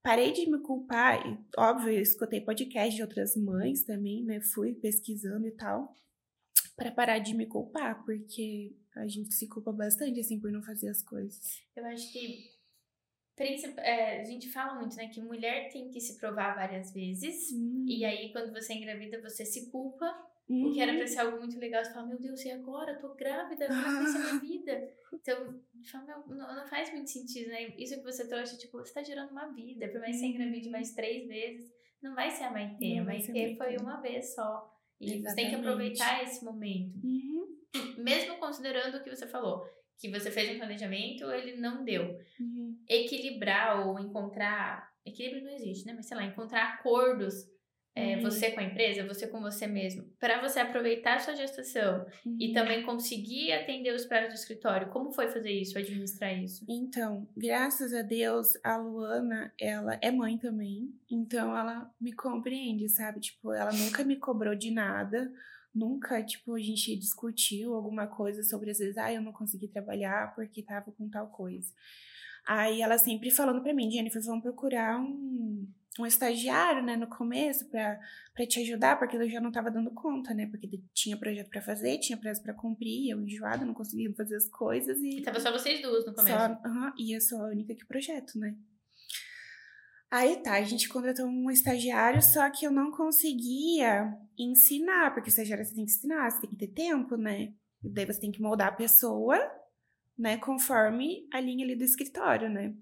parei 0.02 0.32
de 0.32 0.48
me 0.50 0.60
culpar, 0.60 1.26
e, 1.26 1.38
óbvio, 1.56 1.94
eu 1.94 2.02
escutei 2.02 2.40
podcast 2.42 2.94
de 2.94 3.02
outras 3.02 3.34
mães 3.34 3.82
também, 3.82 4.22
né? 4.24 4.40
Fui 4.40 4.74
pesquisando 4.74 5.46
e 5.46 5.52
tal, 5.52 5.94
para 6.76 6.92
parar 6.92 7.18
de 7.18 7.34
me 7.34 7.46
culpar, 7.46 8.04
porque 8.04 8.76
a 8.94 9.06
gente 9.06 9.32
se 9.34 9.48
culpa 9.48 9.72
bastante, 9.72 10.20
assim, 10.20 10.40
por 10.40 10.50
não 10.50 10.62
fazer 10.62 10.88
as 10.88 11.02
coisas. 11.02 11.62
Eu 11.76 11.84
acho 11.86 12.12
que 12.12 12.54
é, 13.78 14.20
a 14.20 14.24
gente 14.24 14.48
fala 14.50 14.78
muito, 14.78 14.94
né, 14.96 15.08
que 15.08 15.20
mulher 15.20 15.68
tem 15.70 15.90
que 15.90 16.00
se 16.00 16.18
provar 16.18 16.54
várias 16.54 16.92
vezes. 16.92 17.52
Hum. 17.52 17.84
E 17.88 18.04
aí, 18.04 18.32
quando 18.32 18.52
você 18.52 18.74
engravida, 18.74 19.20
você 19.20 19.44
se 19.44 19.70
culpa. 19.70 20.06
Hum. 20.48 20.66
O 20.66 20.72
que 20.72 20.80
era 20.80 20.92
pra 20.92 21.00
uhum. 21.00 21.06
ser 21.06 21.18
algo 21.20 21.38
muito 21.38 21.58
legal. 21.58 21.82
Você 21.82 21.92
fala, 21.92 22.06
meu 22.06 22.18
Deus, 22.18 22.44
e 22.44 22.50
agora? 22.50 22.92
Eu 22.92 22.98
tô 23.00 23.14
grávida, 23.14 23.66
como 23.66 23.80
é 23.80 24.02
vai 24.02 24.06
ser 24.06 24.18
minha 24.18 24.38
vida? 24.40 24.88
Então, 25.14 25.60
fala, 25.90 26.04
meu, 26.04 26.36
não, 26.36 26.56
não, 26.56 26.66
faz 26.66 26.92
muito 26.92 27.08
sentido, 27.08 27.48
né? 27.48 27.72
Isso 27.78 27.96
que 27.96 28.02
você 28.02 28.28
trouxe, 28.28 28.58
tipo, 28.58 28.78
você 28.78 28.92
tá 28.92 29.02
gerando 29.02 29.30
uma 29.30 29.46
vida. 29.46 29.88
Por 29.88 30.00
mais 30.00 30.16
que 30.16 30.20
você 30.20 30.26
engravide 30.26 30.68
mais 30.68 30.88
uhum. 30.90 30.96
três 30.96 31.28
vezes, 31.28 31.72
não 32.02 32.14
vai 32.16 32.30
ser 32.30 32.44
a 32.44 32.50
Maitê. 32.50 32.98
a 32.98 33.04
Maitê 33.04 33.54
foi 33.56 33.76
uma 33.76 34.00
vez 34.00 34.34
só. 34.34 34.70
E 35.00 35.14
Exatamente. 35.14 35.28
você 35.28 35.34
tem 35.36 35.48
que 35.48 35.54
aproveitar 35.54 36.22
esse 36.24 36.44
momento. 36.44 36.96
Uhum. 37.02 37.43
Mesmo 37.98 38.36
considerando 38.36 38.96
o 38.96 39.02
que 39.02 39.10
você 39.10 39.26
falou, 39.26 39.64
que 39.98 40.10
você 40.10 40.30
fez 40.30 40.54
um 40.54 40.58
planejamento, 40.58 41.30
ele 41.30 41.56
não 41.56 41.84
deu. 41.84 42.18
Uhum. 42.40 42.78
Equilibrar 42.88 43.86
ou 43.86 43.98
encontrar. 43.98 44.92
Equilíbrio 45.04 45.44
não 45.44 45.50
existe, 45.50 45.86
né? 45.86 45.92
Mas 45.92 46.06
sei 46.06 46.16
lá, 46.16 46.24
encontrar 46.24 46.74
acordos. 46.74 47.52
É, 47.96 48.16
uhum. 48.16 48.22
Você 48.22 48.50
com 48.50 48.58
a 48.58 48.64
empresa, 48.64 49.06
você 49.06 49.28
com 49.28 49.40
você 49.40 49.68
mesmo, 49.68 50.02
para 50.18 50.40
você 50.40 50.58
aproveitar 50.58 51.14
a 51.14 51.20
sua 51.20 51.36
gestação 51.36 52.04
uhum. 52.26 52.36
e 52.40 52.52
também 52.52 52.82
conseguir 52.82 53.52
atender 53.52 53.94
os 53.94 54.04
prazos 54.04 54.30
do 54.30 54.34
escritório. 54.34 54.90
Como 54.90 55.12
foi 55.12 55.28
fazer 55.28 55.52
isso, 55.52 55.78
administrar 55.78 56.36
isso? 56.36 56.64
Então, 56.68 57.28
graças 57.36 57.94
a 57.94 58.02
Deus, 58.02 58.58
a 58.64 58.76
Luana, 58.76 59.54
ela 59.60 59.96
é 60.02 60.10
mãe 60.10 60.36
também, 60.36 60.92
então 61.08 61.56
ela 61.56 61.88
me 62.00 62.12
compreende, 62.12 62.88
sabe? 62.88 63.20
Tipo, 63.20 63.52
ela 63.52 63.70
nunca 63.72 64.02
me 64.02 64.16
cobrou 64.16 64.56
de 64.56 64.72
nada 64.72 65.32
nunca, 65.74 66.22
tipo, 66.22 66.54
a 66.54 66.60
gente 66.60 66.96
discutiu 66.96 67.74
alguma 67.74 68.06
coisa 68.06 68.42
sobre, 68.42 68.70
às 68.70 68.78
vezes, 68.78 68.96
ah, 68.96 69.12
eu 69.12 69.20
não 69.20 69.32
consegui 69.32 69.68
trabalhar 69.68 70.34
porque 70.34 70.62
tava 70.62 70.92
com 70.92 71.08
tal 71.08 71.26
coisa. 71.28 71.70
Aí 72.46 72.82
ela 72.82 72.98
sempre 72.98 73.30
falando 73.30 73.62
para 73.62 73.74
mim, 73.74 73.90
Jennifer, 73.90 74.22
vamos 74.22 74.42
procurar 74.42 75.00
um, 75.00 75.66
um 75.98 76.06
estagiário, 76.06 76.82
né, 76.82 76.94
no 76.94 77.06
começo 77.06 77.66
para 77.70 78.46
te 78.46 78.60
ajudar, 78.60 78.98
porque 78.98 79.16
eu 79.16 79.28
já 79.28 79.40
não 79.40 79.50
tava 79.50 79.70
dando 79.70 79.90
conta, 79.90 80.34
né, 80.34 80.46
porque 80.46 80.68
tinha 80.92 81.16
projeto 81.16 81.48
para 81.48 81.62
fazer, 81.62 81.98
tinha 81.98 82.18
prazo 82.18 82.42
para 82.42 82.52
cumprir, 82.52 83.10
eu 83.10 83.20
enjoada, 83.20 83.64
não 83.64 83.72
conseguia 83.72 84.12
fazer 84.14 84.36
as 84.36 84.48
coisas 84.48 84.98
e... 84.98 85.20
E 85.20 85.22
tava 85.22 85.40
só 85.40 85.50
vocês 85.50 85.80
duas 85.80 86.04
no 86.04 86.14
começo. 86.14 86.36
Só, 86.36 86.92
e 86.98 87.16
eu 87.16 87.20
sou 87.20 87.40
a 87.40 87.48
única 87.48 87.74
que 87.74 87.86
projeto, 87.86 88.38
né. 88.38 88.54
Aí 90.10 90.36
tá, 90.42 90.54
a 90.54 90.62
gente 90.62 90.88
contratou 90.88 91.26
um 91.26 91.50
estagiário, 91.50 92.22
só 92.22 92.48
que 92.50 92.64
eu 92.64 92.70
não 92.70 92.90
conseguia 92.92 94.16
ensinar, 94.38 95.12
porque 95.12 95.28
estagiário 95.28 95.64
você 95.64 95.74
tem 95.74 95.84
que 95.84 95.90
ensinar, 95.90 96.30
você 96.30 96.40
tem 96.40 96.50
que 96.50 96.56
ter 96.56 96.68
tempo, 96.68 97.16
né? 97.16 97.52
E 97.82 97.90
daí 97.90 98.06
você 98.06 98.20
tem 98.20 98.30
que 98.30 98.40
moldar 98.40 98.68
a 98.68 98.72
pessoa, 98.72 99.36
né, 100.16 100.36
conforme 100.36 101.28
a 101.32 101.40
linha 101.40 101.64
ali 101.64 101.74
do 101.74 101.84
escritório, 101.84 102.48
né? 102.48 102.74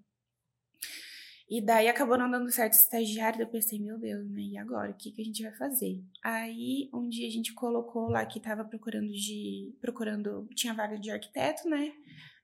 E 1.53 1.61
daí 1.61 1.87
acabou 1.87 2.17
não 2.17 2.31
dando 2.31 2.51
certo 2.51 2.73
estagiário, 2.73 3.43
eu 3.43 3.47
pensei, 3.47 3.79
meu 3.79 3.99
Deus, 3.99 4.27
né? 4.31 4.41
E 4.41 4.57
agora? 4.57 4.91
O 4.91 4.95
que, 4.95 5.11
que 5.13 5.21
a 5.21 5.25
gente 5.25 5.43
vai 5.43 5.53
fazer? 5.53 6.03
Aí 6.25 6.89
um 6.95 7.07
dia 7.11 7.29
a 7.29 7.31
gente 7.31 7.53
colocou 7.53 8.09
lá 8.09 8.25
que 8.25 8.41
tava 8.41 8.65
procurando 8.65 9.13
de. 9.13 9.75
procurando. 9.79 10.49
Tinha 10.55 10.73
vaga 10.73 10.99
de 10.99 11.11
arquiteto, 11.11 11.69
né? 11.69 11.93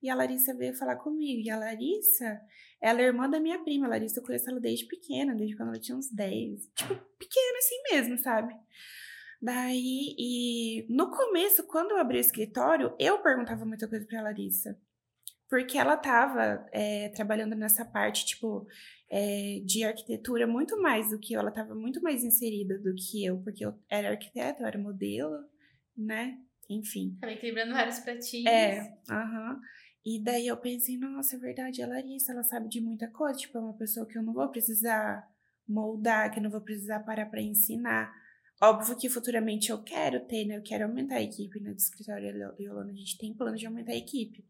E 0.03 0.09
a 0.09 0.15
Larissa 0.15 0.55
veio 0.55 0.75
falar 0.75 0.97
comigo. 0.97 1.43
E 1.45 1.51
a 1.51 1.59
Larissa, 1.59 2.41
ela 2.81 3.01
é 3.01 3.05
irmã 3.05 3.29
da 3.29 3.41
minha 3.41 3.59
prima. 3.59 3.87
A 3.87 3.91
Larissa, 3.91 4.21
eu 4.21 4.25
conheço 4.25 4.49
ela 4.49 4.61
desde 4.61 4.87
pequena, 4.87 5.35
desde 5.35 5.57
quando 5.57 5.71
ela 5.71 5.81
tinha 5.81 5.97
uns 5.97 6.11
10. 6.11 6.71
Tipo, 6.75 6.95
pequena 7.19 7.59
assim 7.59 7.83
mesmo, 7.91 8.19
sabe? 8.19 8.55
Daí, 9.41 10.15
e 10.19 10.87
no 10.89 11.11
começo, 11.11 11.65
quando 11.67 11.93
eu 11.93 11.99
abri 11.99 12.19
o 12.19 12.21
escritório, 12.21 12.95
eu 12.99 13.19
perguntava 13.23 13.65
muita 13.65 13.89
coisa 13.89 14.05
pra 14.07 14.23
Larissa. 14.23 14.77
Porque 15.49 15.79
ela 15.79 15.97
tava 15.97 16.69
é, 16.73 17.09
trabalhando 17.11 17.55
nessa 17.55 17.85
parte, 17.85 18.27
tipo, 18.27 18.67
é, 19.11 19.61
de 19.65 19.83
arquitetura 19.83 20.47
muito 20.47 20.81
mais 20.81 21.11
do 21.11 21.19
que 21.19 21.33
eu. 21.33 21.41
Ela 21.41 21.51
tava 21.51 21.75
muito 21.75 22.03
mais 22.03 22.23
inserida 22.23 22.79
do 22.79 22.95
que 22.95 23.25
eu, 23.25 23.41
porque 23.43 23.65
eu 23.65 23.75
era 23.89 24.11
arquiteta, 24.11 24.63
eu 24.63 24.67
era 24.67 24.79
modelo, 24.79 25.39
né? 25.97 26.39
Enfim. 26.69 27.17
Tava 27.21 27.33
equilibrando 27.33 27.73
vários 27.73 27.99
pratinhos. 28.01 28.53
É, 28.53 28.99
aham. 29.09 29.59
E 30.05 30.23
daí 30.23 30.47
eu 30.47 30.57
pensei, 30.57 30.97
nossa, 30.97 31.37
é 31.37 31.39
verdade, 31.39 31.83
a 31.83 31.87
Larissa, 31.87 32.33
ela 32.33 32.43
sabe 32.43 32.69
de 32.69 32.81
muita 32.81 33.09
coisa, 33.09 33.39
tipo, 33.39 33.59
é 33.59 33.61
uma 33.61 33.75
pessoa 33.75 34.07
que 34.07 34.17
eu 34.17 34.23
não 34.23 34.33
vou 34.33 34.49
precisar 34.49 35.29
moldar, 35.69 36.33
que 36.33 36.39
eu 36.39 36.43
não 36.43 36.51
vou 36.51 36.61
precisar 36.61 37.01
parar 37.01 37.27
para 37.27 37.43
ensinar. 37.43 38.15
Óbvio 38.61 38.97
que 38.97 39.09
futuramente 39.09 39.71
eu 39.71 39.83
quero 39.83 40.27
ter, 40.27 40.45
né? 40.45 40.57
Eu 40.57 40.63
quero 40.63 40.85
aumentar 40.85 41.17
a 41.17 41.23
equipe, 41.23 41.61
né? 41.61 41.71
Do 41.71 41.79
escritório 41.79 42.55
Yolanda, 42.59 42.91
a 42.91 42.95
gente 42.95 43.19
tem 43.19 43.35
plano 43.35 43.57
de 43.57 43.67
aumentar 43.67 43.93
a 43.93 43.97
equipe. 43.97 44.45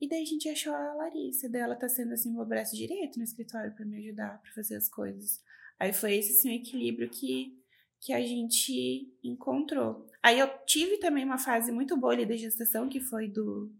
E 0.00 0.08
daí 0.08 0.22
a 0.22 0.26
gente 0.26 0.48
achou 0.48 0.72
a 0.72 0.94
Larissa, 0.94 1.48
daí 1.48 1.60
ela 1.60 1.76
tá 1.76 1.88
sendo 1.88 2.14
assim 2.14 2.32
meu 2.32 2.46
braço 2.46 2.76
direito 2.76 3.18
no 3.18 3.24
escritório 3.24 3.72
para 3.74 3.84
me 3.84 3.98
ajudar 3.98 4.40
para 4.40 4.52
fazer 4.52 4.76
as 4.76 4.88
coisas. 4.88 5.42
Aí 5.78 5.92
foi 5.92 6.16
esse 6.16 6.32
assim, 6.32 6.50
o 6.50 6.52
equilíbrio 6.52 7.10
que, 7.10 7.56
que 8.00 8.12
a 8.12 8.20
gente 8.20 9.12
encontrou. 9.22 10.06
Aí 10.22 10.38
eu 10.38 10.48
tive 10.66 10.98
também 10.98 11.24
uma 11.24 11.38
fase 11.38 11.70
muito 11.72 11.96
boa 11.96 12.12
ali 12.12 12.26
da 12.26 12.36
gestação, 12.36 12.88
que 12.88 13.00
foi 13.00 13.28
do 13.28 13.72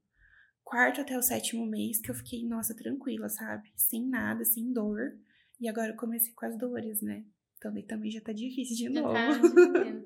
quarto 0.68 1.00
até 1.00 1.16
o 1.16 1.22
sétimo 1.22 1.64
mês 1.64 1.98
que 1.98 2.10
eu 2.10 2.14
fiquei, 2.14 2.46
nossa, 2.46 2.76
tranquila, 2.76 3.28
sabe? 3.28 3.72
Sem 3.74 4.06
nada, 4.06 4.44
sem 4.44 4.70
dor. 4.70 5.18
E 5.58 5.66
agora 5.66 5.92
eu 5.92 5.96
comecei 5.96 6.32
com 6.34 6.44
as 6.44 6.56
dores, 6.58 7.00
né? 7.00 7.24
Daí 7.60 7.82
também 7.82 8.10
já 8.10 8.20
tá 8.20 8.32
difícil 8.32 8.76
de 8.76 8.94
já 8.94 9.00
novo. 9.00 9.12
Tá 9.12 9.98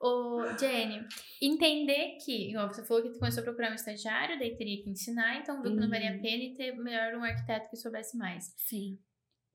Ô, 0.00 0.58
Jenny, 0.58 1.06
entender 1.40 2.16
que, 2.24 2.50
igual 2.50 2.66
você 2.66 2.84
falou 2.84 3.02
que 3.02 3.10
tu 3.10 3.18
começou 3.18 3.42
a 3.42 3.44
procurar 3.44 3.70
um 3.70 3.76
estagiário, 3.76 4.38
daí 4.38 4.56
teria 4.56 4.82
que 4.82 4.90
ensinar, 4.90 5.38
então 5.38 5.62
viu 5.62 5.72
que 5.72 5.80
não 5.80 5.88
valia 5.88 6.10
a 6.10 6.14
uhum. 6.14 6.22
pena 6.22 6.42
e 6.42 6.54
ter 6.54 6.72
melhor 6.76 7.14
um 7.14 7.22
arquiteto 7.22 7.70
que 7.70 7.76
soubesse 7.76 8.16
mais. 8.16 8.52
Sim. 8.56 8.98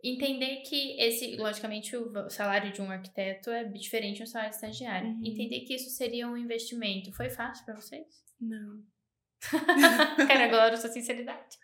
Entender 0.04 0.62
que 0.62 1.00
esse, 1.00 1.36
logicamente, 1.36 1.96
o 1.96 2.30
salário 2.30 2.72
de 2.72 2.82
um 2.82 2.90
arquiteto 2.90 3.50
é 3.50 3.66
diferente 3.66 4.24
um 4.24 4.26
salário 4.26 4.52
de 4.52 4.56
estagiário. 4.56 5.10
Uhum. 5.10 5.26
Entender 5.26 5.60
que 5.62 5.76
isso 5.76 5.90
seria 5.90 6.28
um 6.28 6.38
investimento. 6.38 7.12
Foi 7.12 7.30
fácil 7.30 7.66
para 7.66 7.76
vocês? 7.76 8.08
Não. 8.40 8.82
Cara, 10.28 10.46
agora 10.46 10.78
sua 10.78 10.90
sinceridade. 10.90 11.58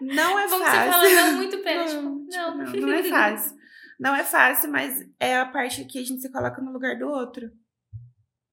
Não 0.00 0.38
é 0.38 0.48
Como 0.48 0.64
fácil. 0.64 0.80
Você 0.80 1.14
fala 1.14 1.30
não 1.30 1.36
muito 1.36 1.58
pé, 1.62 1.84
tipo, 1.84 2.02
não. 2.02 2.26
não. 2.26 2.56
Não, 2.56 2.92
é 2.92 3.02
fácil. 3.04 3.56
Não 4.00 4.14
é 4.14 4.24
fácil, 4.24 4.70
mas 4.70 5.08
é 5.20 5.36
a 5.36 5.46
parte 5.46 5.84
que 5.84 5.98
a 5.98 6.04
gente 6.04 6.22
se 6.22 6.32
coloca 6.32 6.60
no 6.62 6.72
lugar 6.72 6.98
do 6.98 7.06
outro, 7.08 7.50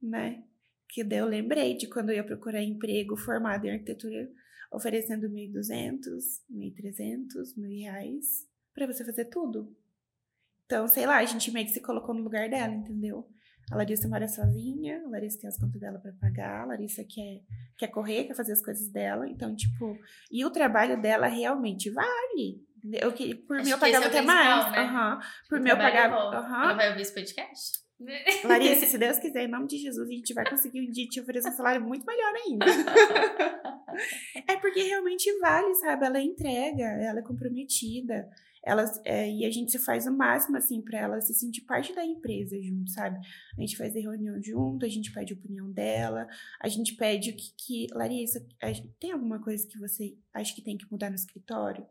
né? 0.01 0.43
Que 0.87 1.03
daí 1.03 1.19
eu 1.19 1.25
lembrei 1.25 1.75
de 1.75 1.87
quando 1.87 2.09
eu 2.09 2.17
ia 2.17 2.23
procurar 2.23 2.61
emprego 2.61 3.15
formado 3.15 3.65
em 3.65 3.71
arquitetura, 3.71 4.29
oferecendo 4.71 5.29
1.200, 5.29 6.01
1.300, 6.51 7.57
mil 7.57 7.69
reais 7.79 8.47
para 8.73 8.87
você 8.87 9.05
fazer 9.05 9.25
tudo. 9.25 9.75
Então, 10.65 10.87
sei 10.87 11.05
lá, 11.05 11.17
a 11.17 11.25
gente 11.25 11.51
meio 11.51 11.65
que 11.65 11.73
se 11.73 11.81
colocou 11.81 12.13
no 12.13 12.21
lugar 12.21 12.49
dela, 12.49 12.73
entendeu? 12.73 13.27
A 13.71 13.75
Larissa 13.75 14.07
mora 14.07 14.27
sozinha, 14.27 15.01
a 15.05 15.09
Larissa 15.09 15.39
tem 15.39 15.47
as 15.47 15.57
contas 15.57 15.79
dela 15.79 15.99
para 15.99 16.11
pagar, 16.13 16.63
a 16.63 16.65
Larissa 16.65 17.03
quer, 17.03 17.41
quer 17.77 17.87
correr, 17.87 18.25
quer 18.25 18.35
fazer 18.35 18.53
as 18.53 18.63
coisas 18.63 18.87
dela. 18.89 19.27
Então, 19.27 19.55
tipo, 19.55 19.97
e 20.31 20.43
o 20.43 20.49
trabalho 20.49 20.99
dela 21.01 21.27
realmente 21.27 21.89
vale. 21.89 22.63
Eu, 22.93 23.11
que, 23.11 23.35
por 23.35 23.57
Acho 23.57 23.65
mim, 23.65 23.71
eu 23.71 23.77
pagava 23.77 24.05
é 24.05 24.07
até 24.07 24.21
mais. 24.21 24.71
Né? 24.71 24.81
Uhum. 24.81 25.19
Por 25.49 25.59
mim, 25.59 25.69
eu 25.69 25.77
pagava. 25.77 26.15
Uhum. 26.15 26.63
Ela 26.63 26.73
vai 26.73 26.89
ouvir 26.89 27.01
esse 27.01 27.13
podcast? 27.13 27.79
Larissa, 28.45 28.85
se 28.85 28.97
Deus 28.97 29.19
quiser, 29.19 29.43
em 29.43 29.47
nome 29.47 29.67
de 29.67 29.77
Jesus, 29.77 30.07
a 30.07 30.11
gente 30.11 30.33
vai 30.33 30.49
conseguir 30.49 30.81
um 30.81 30.91
dia 30.91 31.05
te 31.07 31.19
oferecer 31.19 31.49
um 31.49 31.53
salário 31.53 31.81
muito 31.81 32.05
melhor 32.05 32.33
ainda. 32.35 32.65
é 34.47 34.55
porque 34.55 34.81
realmente 34.83 35.29
vale, 35.39 35.75
sabe? 35.75 36.05
Ela 36.05 36.21
entrega, 36.21 36.85
ela 36.85 37.19
é 37.19 37.23
comprometida. 37.23 38.29
Elas 38.63 38.99
é, 39.05 39.29
e 39.29 39.45
a 39.45 39.51
gente 39.51 39.71
se 39.71 39.79
faz 39.79 40.05
o 40.05 40.11
máximo 40.11 40.57
assim 40.57 40.81
para 40.81 40.99
ela 40.99 41.21
se 41.21 41.33
sentir 41.33 41.61
parte 41.61 41.93
da 41.93 42.05
empresa 42.05 42.61
junto, 42.61 42.89
sabe? 42.91 43.19
A 43.57 43.61
gente 43.61 43.77
faz 43.77 43.95
a 43.95 43.99
reunião 43.99 44.41
junto, 44.41 44.85
a 44.85 44.89
gente 44.89 45.11
pede 45.11 45.33
a 45.33 45.37
opinião 45.37 45.71
dela, 45.71 46.27
a 46.59 46.67
gente 46.67 46.95
pede 46.95 47.31
o 47.31 47.35
que, 47.35 47.53
que 47.57 47.87
Larissa, 47.93 48.45
tem 48.99 49.11
alguma 49.11 49.41
coisa 49.41 49.67
que 49.67 49.77
você 49.77 50.17
acha 50.33 50.53
que 50.53 50.61
tem 50.61 50.77
que 50.77 50.89
mudar 50.91 51.09
no 51.09 51.15
escritório? 51.15 51.85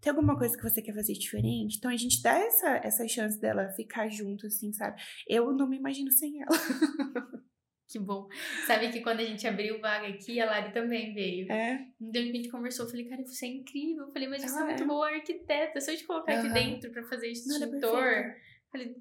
Tem 0.00 0.10
alguma 0.10 0.36
coisa 0.36 0.56
que 0.56 0.62
você 0.62 0.82
quer 0.82 0.94
fazer 0.94 1.12
diferente? 1.12 1.76
Então 1.76 1.88
a 1.88 1.96
gente 1.96 2.20
dá 2.20 2.36
essa, 2.36 2.80
essa 2.82 3.06
chance 3.06 3.40
dela 3.40 3.70
ficar 3.70 4.08
junto, 4.08 4.48
assim, 4.48 4.72
sabe? 4.72 5.00
Eu 5.28 5.52
não 5.52 5.68
me 5.68 5.76
imagino 5.76 6.10
sem 6.10 6.42
ela. 6.42 6.50
Que 7.88 7.98
bom. 7.98 8.26
Sabe 8.66 8.90
que 8.90 9.00
quando 9.00 9.20
a 9.20 9.24
gente 9.24 9.46
abriu 9.46 9.80
vaga 9.80 10.08
aqui, 10.08 10.40
a 10.40 10.46
Lari 10.46 10.72
também 10.72 11.12
veio. 11.12 11.50
É. 11.52 11.86
Então 12.00 12.22
a 12.22 12.24
gente 12.24 12.48
conversou, 12.48 12.86
eu 12.86 12.90
falei, 12.90 13.06
cara, 13.06 13.22
você 13.24 13.46
é 13.46 13.48
incrível. 13.50 14.04
Eu 14.04 14.12
falei, 14.12 14.28
mas 14.28 14.42
você 14.42 14.58
é 14.58 14.64
muito 14.64 14.86
boa 14.86 15.08
arquiteta. 15.10 15.80
Se 15.80 15.92
eu 15.92 15.96
te 15.96 16.04
colocar 16.04 16.38
aqui 16.38 16.52
dentro 16.52 16.90
pra 16.90 17.02
fazer 17.04 17.28
extintor. 17.28 18.02
É 18.02 18.36
falei, 18.72 18.96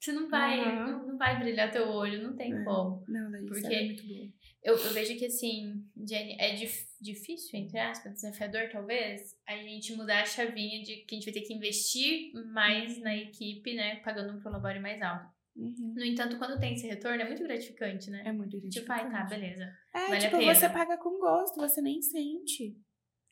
você 0.00 0.12
não 0.12 0.30
vai, 0.30 0.58
uhum. 0.58 0.86
não, 0.86 1.06
não, 1.08 1.18
vai 1.18 1.38
brilhar 1.38 1.70
teu 1.70 1.86
olho, 1.88 2.22
não 2.22 2.34
tem 2.34 2.54
é. 2.54 2.64
como. 2.64 3.04
Não, 3.06 3.30
Larissa, 3.30 3.52
Porque 3.52 3.74
é 3.74 3.84
muito 3.84 4.06
boa. 4.06 4.28
Eu, 4.62 4.76
eu, 4.76 4.92
vejo 4.92 5.18
que 5.18 5.26
assim, 5.26 5.84
Jenny, 6.08 6.36
é 6.38 6.54
dif, 6.54 6.86
difícil, 7.00 7.58
entre 7.58 7.78
aspas, 7.78 8.14
desafiador 8.14 8.68
talvez, 8.70 9.34
a 9.46 9.56
gente 9.56 9.94
mudar 9.94 10.22
a 10.22 10.26
chavinha 10.26 10.82
de 10.82 10.96
que 11.04 11.14
a 11.14 11.18
gente 11.18 11.24
vai 11.24 11.34
ter 11.34 11.46
que 11.46 11.54
investir 11.54 12.32
mais 12.52 12.98
na 13.00 13.14
equipe, 13.14 13.74
né? 13.74 13.96
Pagando 13.96 14.34
um 14.34 14.40
prolabore 14.40 14.80
mais 14.80 15.02
alto. 15.02 15.28
Uhum. 15.56 15.94
No 15.96 16.04
entanto, 16.04 16.38
quando 16.38 16.58
tem 16.58 16.74
esse 16.74 16.86
retorno, 16.86 17.22
é 17.22 17.26
muito 17.26 17.42
gratificante, 17.42 18.10
né? 18.10 18.22
É 18.24 18.32
muito 18.32 18.58
gratificante. 18.60 18.80
Tipo, 18.80 18.92
ai, 18.92 19.10
tá, 19.10 19.24
beleza. 19.24 19.64
É, 19.94 20.08
vale 20.08 20.20
tipo, 20.20 20.36
você 20.42 20.68
paga 20.68 20.96
com 20.96 21.18
gosto, 21.18 21.56
você 21.56 21.82
nem 21.82 22.00
sente. 22.00 22.76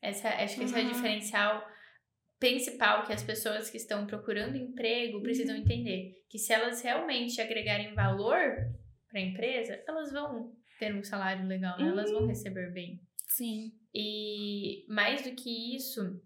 Essa, 0.00 0.28
acho 0.28 0.54
que 0.54 0.61
uhum. 0.61 0.66
esse 0.66 0.78
é 0.78 0.85
o 0.85 0.88
diferencial 0.88 1.68
principal 2.38 3.04
que 3.04 3.12
as 3.12 3.22
pessoas 3.22 3.68
que 3.68 3.76
estão 3.76 4.07
procurando 4.07 4.57
emprego 4.57 5.22
precisam 5.22 5.57
uhum. 5.57 5.62
entender. 5.62 6.24
Que 6.28 6.38
se 6.38 6.52
elas 6.52 6.83
realmente 6.83 7.40
agregarem 7.40 7.94
valor 7.94 8.38
para 9.09 9.20
a 9.20 9.22
empresa, 9.22 9.83
elas 9.87 10.12
vão 10.12 10.52
ter 10.78 10.94
um 10.94 11.02
salário 11.02 11.46
legal, 11.46 11.78
né? 11.78 11.88
Elas 11.88 12.11
vão 12.11 12.22
uhum. 12.22 12.28
receber 12.28 12.72
bem. 12.72 13.00
Sim. 13.26 13.72
E 13.94 14.85
mais 14.88 15.22
do 15.22 15.35
que 15.35 15.76
isso, 15.76 16.20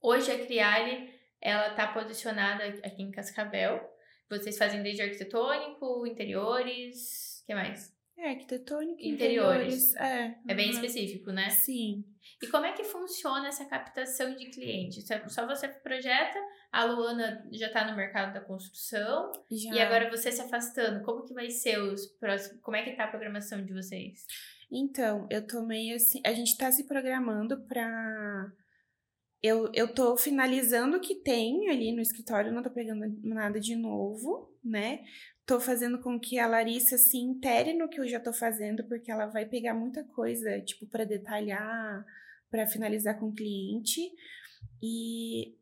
hoje 0.00 0.30
a 0.30 0.46
Criale, 0.46 1.10
ela 1.40 1.74
tá 1.74 1.88
posicionada 1.88 2.64
aqui 2.84 3.02
em 3.02 3.10
Cascavel, 3.10 3.80
vocês 4.28 4.58
fazem 4.58 4.82
desde 4.82 5.02
arquitetônico, 5.02 6.06
interiores, 6.06 7.40
o 7.42 7.46
que 7.46 7.54
mais? 7.54 7.94
É, 8.18 8.30
arquitetônico, 8.30 9.00
interiores. 9.00 9.92
interiores. 9.92 9.96
É, 9.96 10.38
é 10.48 10.54
bem 10.54 10.70
específico, 10.70 11.30
né? 11.30 11.50
Sim. 11.50 12.04
E 12.42 12.46
como 12.46 12.64
é 12.64 12.72
que 12.72 12.84
funciona 12.84 13.48
essa 13.48 13.64
captação 13.66 14.34
de 14.34 14.46
clientes? 14.46 15.06
Só 15.28 15.46
você 15.46 15.68
projeta, 15.68 16.38
a 16.72 16.84
Luana 16.84 17.46
já 17.52 17.66
está 17.66 17.88
no 17.88 17.96
mercado 17.96 18.32
da 18.32 18.40
construção 18.40 19.32
já. 19.50 19.74
e 19.74 19.80
agora 19.80 20.10
você 20.10 20.32
se 20.32 20.40
afastando. 20.40 21.04
Como 21.04 21.24
que 21.24 21.34
vai 21.34 21.50
ser 21.50 21.78
os 21.78 22.06
próximos? 22.06 22.60
Como 22.62 22.76
é 22.76 22.82
que 22.82 22.96
tá 22.96 23.04
a 23.04 23.08
programação 23.08 23.64
de 23.64 23.72
vocês? 23.72 24.26
Então, 24.70 25.26
eu 25.30 25.46
tomei 25.46 25.92
assim, 25.92 26.20
a 26.24 26.32
gente 26.32 26.48
está 26.48 26.72
se 26.72 26.84
programando 26.84 27.60
para 27.62 28.50
eu, 29.42 29.70
eu 29.74 29.92
tô 29.92 30.16
finalizando 30.16 30.96
o 30.96 31.00
que 31.00 31.14
tem 31.14 31.68
ali 31.68 31.92
no 31.92 32.00
escritório, 32.00 32.52
não 32.52 32.62
tô 32.62 32.70
pegando 32.70 33.04
nada 33.22 33.60
de 33.60 33.76
novo, 33.76 34.52
né? 34.64 35.04
Tô 35.44 35.60
fazendo 35.60 36.00
com 36.00 36.18
que 36.18 36.38
a 36.38 36.46
Larissa 36.46 36.98
se 36.98 37.18
intere 37.18 37.72
no 37.72 37.88
que 37.88 38.00
eu 38.00 38.08
já 38.08 38.18
tô 38.18 38.32
fazendo, 38.32 38.82
porque 38.84 39.10
ela 39.10 39.26
vai 39.26 39.46
pegar 39.46 39.74
muita 39.74 40.02
coisa, 40.02 40.60
tipo, 40.60 40.86
para 40.86 41.04
detalhar, 41.04 42.04
para 42.50 42.66
finalizar 42.66 43.18
com 43.18 43.28
o 43.28 43.34
cliente. 43.34 44.00
E 44.82 45.56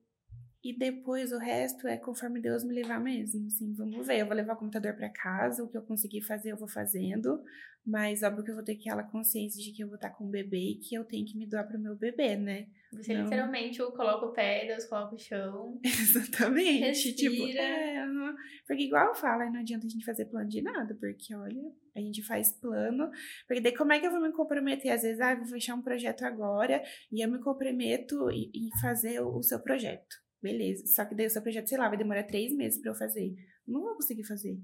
e 0.64 0.72
depois 0.72 1.30
o 1.30 1.37
resto 1.37 1.87
é 1.87 1.98
conforme 1.98 2.40
Deus 2.40 2.64
me 2.64 2.72
levar 2.72 2.98
mesmo, 2.98 3.46
assim, 3.48 3.74
vamos 3.74 4.06
ver. 4.06 4.20
Eu 4.20 4.26
vou 4.26 4.34
levar 4.34 4.54
o 4.54 4.56
computador 4.56 4.94
para 4.94 5.10
casa, 5.10 5.62
o 5.62 5.68
que 5.68 5.76
eu 5.76 5.82
conseguir 5.82 6.22
fazer 6.22 6.52
eu 6.52 6.56
vou 6.56 6.66
fazendo, 6.66 7.38
mas 7.84 8.22
óbvio 8.22 8.42
que 8.42 8.50
eu 8.50 8.54
vou 8.54 8.64
ter 8.64 8.72
aquela 8.72 9.02
consciência 9.02 9.62
de 9.62 9.72
que 9.72 9.84
eu 9.84 9.88
vou 9.88 9.96
estar 9.96 10.08
com 10.08 10.24
o 10.24 10.30
bebê 10.30 10.70
e 10.70 10.76
que 10.76 10.94
eu 10.94 11.04
tenho 11.04 11.26
que 11.26 11.37
me 11.37 11.46
doar 11.46 11.68
pro 11.68 11.78
meu 11.78 11.94
bebê, 11.94 12.34
né? 12.34 12.66
Você 12.96 13.14
Não... 13.14 13.24
literalmente 13.24 13.78
coloca 13.78 14.26
o 14.26 14.33
pé, 14.33 14.66
Deus 14.66 14.87
coloca 14.87 15.14
o 15.14 15.18
chão. 15.18 15.80
Exatamente. 15.85 17.14
Tipo, 17.14 17.46
é, 17.57 18.07
uhum. 18.07 18.35
Porque 18.66 18.85
igual 18.85 19.09
eu 19.09 19.14
falo, 19.14 19.50
não 19.50 19.61
adianta 19.61 19.87
a 19.87 19.88
gente 19.88 20.04
fazer 20.04 20.26
plano 20.26 20.48
de 20.48 20.62
nada, 20.62 20.96
porque 20.98 21.35
olha, 21.35 21.62
a 21.96 22.00
gente 22.00 22.22
faz 22.22 22.52
plano, 22.61 23.11
porque 23.46 23.61
daí 23.61 23.74
como 23.74 23.92
é 23.92 24.00
que 24.00 24.07
eu 24.07 24.11
vou 24.11 24.20
me 24.20 24.33
comprometer? 24.33 24.92
Às 24.92 25.02
vezes, 25.02 25.20
ah, 25.20 25.35
vou 25.35 25.46
fechar 25.46 25.74
um 25.74 25.83
projeto 25.83 26.22
agora 26.24 26.83
e 27.11 27.24
eu 27.24 27.30
me 27.30 27.40
comprometo 27.40 28.30
em 28.30 28.70
fazer 28.80 29.20
o 29.20 29.42
seu 29.42 29.61
projeto. 29.61 30.16
Beleza. 30.42 30.87
Só 30.87 31.04
que 31.04 31.14
daí 31.14 31.26
o 31.26 31.30
seu 31.30 31.42
projeto, 31.42 31.68
sei 31.68 31.78
lá, 31.78 31.88
vai 31.88 31.96
demorar 31.96 32.24
três 32.24 32.54
meses 32.54 32.80
para 32.80 32.90
eu 32.90 32.94
fazer. 32.94 33.35
Não 33.66 33.80
vou 33.80 33.94
conseguir 33.94 34.24
fazer. 34.24 34.61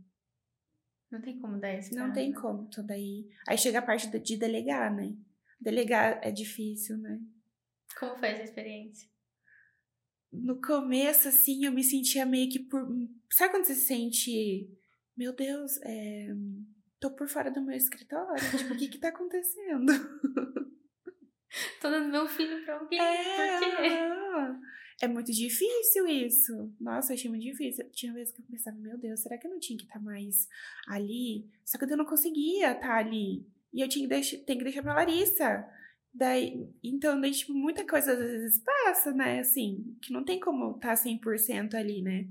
Não 1.10 1.20
tem 1.20 1.38
como 1.38 1.58
dar 1.58 1.74
esse 1.74 1.94
Não 1.94 2.02
caso, 2.04 2.14
tem 2.14 2.30
né? 2.30 2.40
como. 2.40 2.66
Então 2.68 2.86
daí. 2.86 3.26
Aí 3.48 3.58
chega 3.58 3.80
a 3.80 3.82
parte 3.82 4.08
de 4.08 4.36
delegar, 4.36 4.94
né? 4.94 5.14
Delegar 5.60 6.20
é 6.22 6.30
difícil, 6.30 6.98
né? 6.98 7.18
Como 7.98 8.16
foi 8.18 8.28
essa 8.28 8.44
experiência? 8.44 9.08
No 10.32 10.60
começo, 10.60 11.28
assim, 11.28 11.64
eu 11.64 11.72
me 11.72 11.82
sentia 11.82 12.24
meio 12.24 12.50
que 12.50 12.60
por. 12.60 12.86
Sabe 13.30 13.52
quando 13.52 13.64
você 13.64 13.74
se 13.74 13.86
sente. 13.86 14.70
Meu 15.16 15.34
Deus, 15.34 15.78
é... 15.82 16.28
tô 17.00 17.10
por 17.10 17.28
fora 17.28 17.50
do 17.50 17.60
meu 17.60 17.76
escritório. 17.76 18.40
tipo, 18.56 18.72
o 18.72 18.76
que 18.76 18.88
que 18.88 18.98
tá 18.98 19.08
acontecendo? 19.08 19.92
tô 21.82 21.90
dando 21.90 22.10
meu 22.10 22.28
filho 22.28 22.64
pra 22.64 22.78
alguém. 22.78 23.00
É, 23.00 23.58
por 23.58 23.76
quê? 23.76 24.10
É 25.02 25.08
muito 25.08 25.32
difícil 25.32 26.06
isso. 26.06 26.72
Nossa, 26.78 27.12
eu 27.12 27.16
achei 27.16 27.30
muito 27.30 27.42
difícil. 27.42 27.90
Tinha 27.90 28.12
vezes 28.12 28.34
que 28.34 28.42
eu 28.42 28.46
pensava, 28.46 28.76
meu 28.76 28.98
Deus, 28.98 29.20
será 29.20 29.38
que 29.38 29.46
eu 29.46 29.50
não 29.50 29.58
tinha 29.58 29.78
que 29.78 29.84
estar 29.84 29.98
tá 29.98 30.04
mais 30.04 30.46
ali? 30.86 31.50
Só 31.64 31.78
que 31.78 31.84
eu 31.84 31.96
não 31.96 32.04
conseguia 32.04 32.72
estar 32.72 32.86
tá 32.86 32.96
ali. 32.96 33.46
E 33.72 33.80
eu 33.80 33.88
tinha 33.88 34.04
que 34.04 34.14
deixar, 34.14 34.38
tem 34.44 34.58
que 34.58 34.64
deixar 34.64 34.82
pra 34.82 34.94
Larissa. 34.94 35.66
Daí, 36.12 36.68
então, 36.82 37.20
daí, 37.20 37.30
tipo, 37.30 37.52
muita 37.52 37.86
coisa 37.86 38.12
às 38.12 38.18
vezes 38.18 38.62
passa, 38.62 39.12
né? 39.12 39.40
Assim, 39.40 39.96
que 40.02 40.12
não 40.12 40.24
tem 40.24 40.40
como 40.40 40.76
estar 40.76 40.88
tá 40.88 40.96
100% 40.96 41.74
ali, 41.74 42.02
né? 42.02 42.28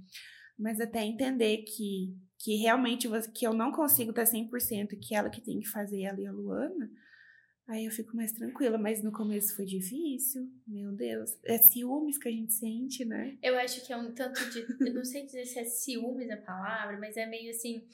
Mas 0.57 0.81
até 0.81 1.03
entender 1.05 1.59
que, 1.59 2.13
que 2.37 2.55
realmente 2.57 3.07
que 3.33 3.47
eu 3.47 3.53
não 3.53 3.71
consigo 3.71 4.11
estar 4.11 4.25
100%, 4.25 4.99
que 4.99 5.15
ela 5.15 5.29
que 5.29 5.41
tem 5.41 5.59
que 5.59 5.69
fazer, 5.69 6.01
e 6.01 6.05
a 6.27 6.31
Luana, 6.31 6.89
Aí 7.69 7.85
eu 7.85 7.91
fico 7.91 8.15
mais 8.15 8.31
tranquila, 8.31 8.79
mas 8.79 9.03
no 9.03 9.11
começo 9.11 9.55
foi 9.55 9.63
difícil. 9.63 10.51
Meu 10.65 10.91
Deus. 10.91 11.37
É 11.45 11.59
ciúmes 11.59 12.17
que 12.17 12.27
a 12.27 12.31
gente 12.31 12.51
sente, 12.51 13.05
né? 13.05 13.37
Eu 13.43 13.55
acho 13.59 13.85
que 13.85 13.93
é 13.93 13.97
um 13.97 14.11
tanto 14.11 14.43
de. 14.49 14.65
Eu 14.89 14.95
não 14.95 15.05
sei 15.05 15.23
dizer 15.27 15.45
se 15.45 15.59
é 15.59 15.65
ciúmes 15.65 16.31
a 16.31 16.37
palavra, 16.37 16.97
mas 16.97 17.15
é 17.15 17.27
meio 17.27 17.51
assim. 17.51 17.87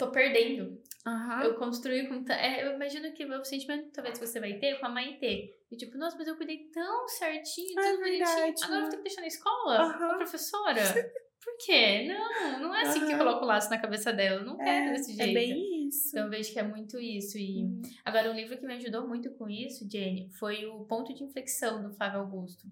Tô 0.00 0.10
perdendo. 0.10 0.80
Uhum. 1.06 1.42
Eu 1.42 1.54
construí 1.56 2.08
com. 2.08 2.24
É, 2.32 2.64
eu 2.66 2.74
imagino 2.74 3.12
que 3.12 3.22
o 3.22 3.44
sentimento 3.44 3.90
talvez 3.92 4.18
que 4.18 4.26
você 4.26 4.40
vai 4.40 4.54
ter 4.54 4.80
com 4.80 4.86
a 4.86 4.88
mãe 4.88 5.18
ter. 5.18 5.62
E 5.70 5.76
tipo, 5.76 5.98
nossa, 5.98 6.16
mas 6.16 6.26
eu 6.26 6.36
cuidei 6.36 6.70
tão 6.72 7.06
certinho, 7.06 7.78
é 7.78 7.82
tudo 7.82 7.98
bonitinho. 7.98 8.64
Agora 8.64 8.76
eu 8.76 8.80
vou 8.80 8.90
ter 8.90 8.96
que 8.96 9.02
deixar 9.02 9.20
na 9.20 9.26
escola? 9.26 9.86
Uhum. 9.86 10.10
A 10.12 10.14
professora? 10.16 10.80
Por 11.44 11.56
quê? 11.58 12.06
Não, 12.06 12.60
não 12.60 12.74
é 12.74 12.82
assim 12.82 13.00
uhum. 13.00 13.08
que 13.08 13.16
coloca 13.16 13.44
o 13.44 13.46
laço 13.46 13.68
na 13.68 13.78
cabeça 13.78 14.10
dela. 14.10 14.42
Não 14.42 14.60
é, 14.60 14.64
quero 14.64 14.92
desse 14.92 15.14
jeito. 15.14 15.30
É 15.30 15.34
bem 15.34 15.88
isso. 15.88 16.08
Então 16.08 16.24
eu 16.24 16.30
vejo 16.30 16.52
que 16.52 16.58
é 16.58 16.62
muito 16.62 16.98
isso. 16.98 17.38
E 17.38 17.64
hum. 17.64 17.82
agora 18.04 18.30
um 18.30 18.34
livro 18.34 18.56
que 18.58 18.66
me 18.66 18.74
ajudou 18.74 19.06
muito 19.06 19.30
com 19.32 19.48
isso, 19.48 19.88
Jenny, 19.90 20.30
foi 20.38 20.66
o 20.66 20.84
Ponto 20.84 21.14
de 21.14 21.24
Inflexão 21.24 21.82
do 21.82 21.94
Flávio 21.94 22.20
Augusto. 22.20 22.66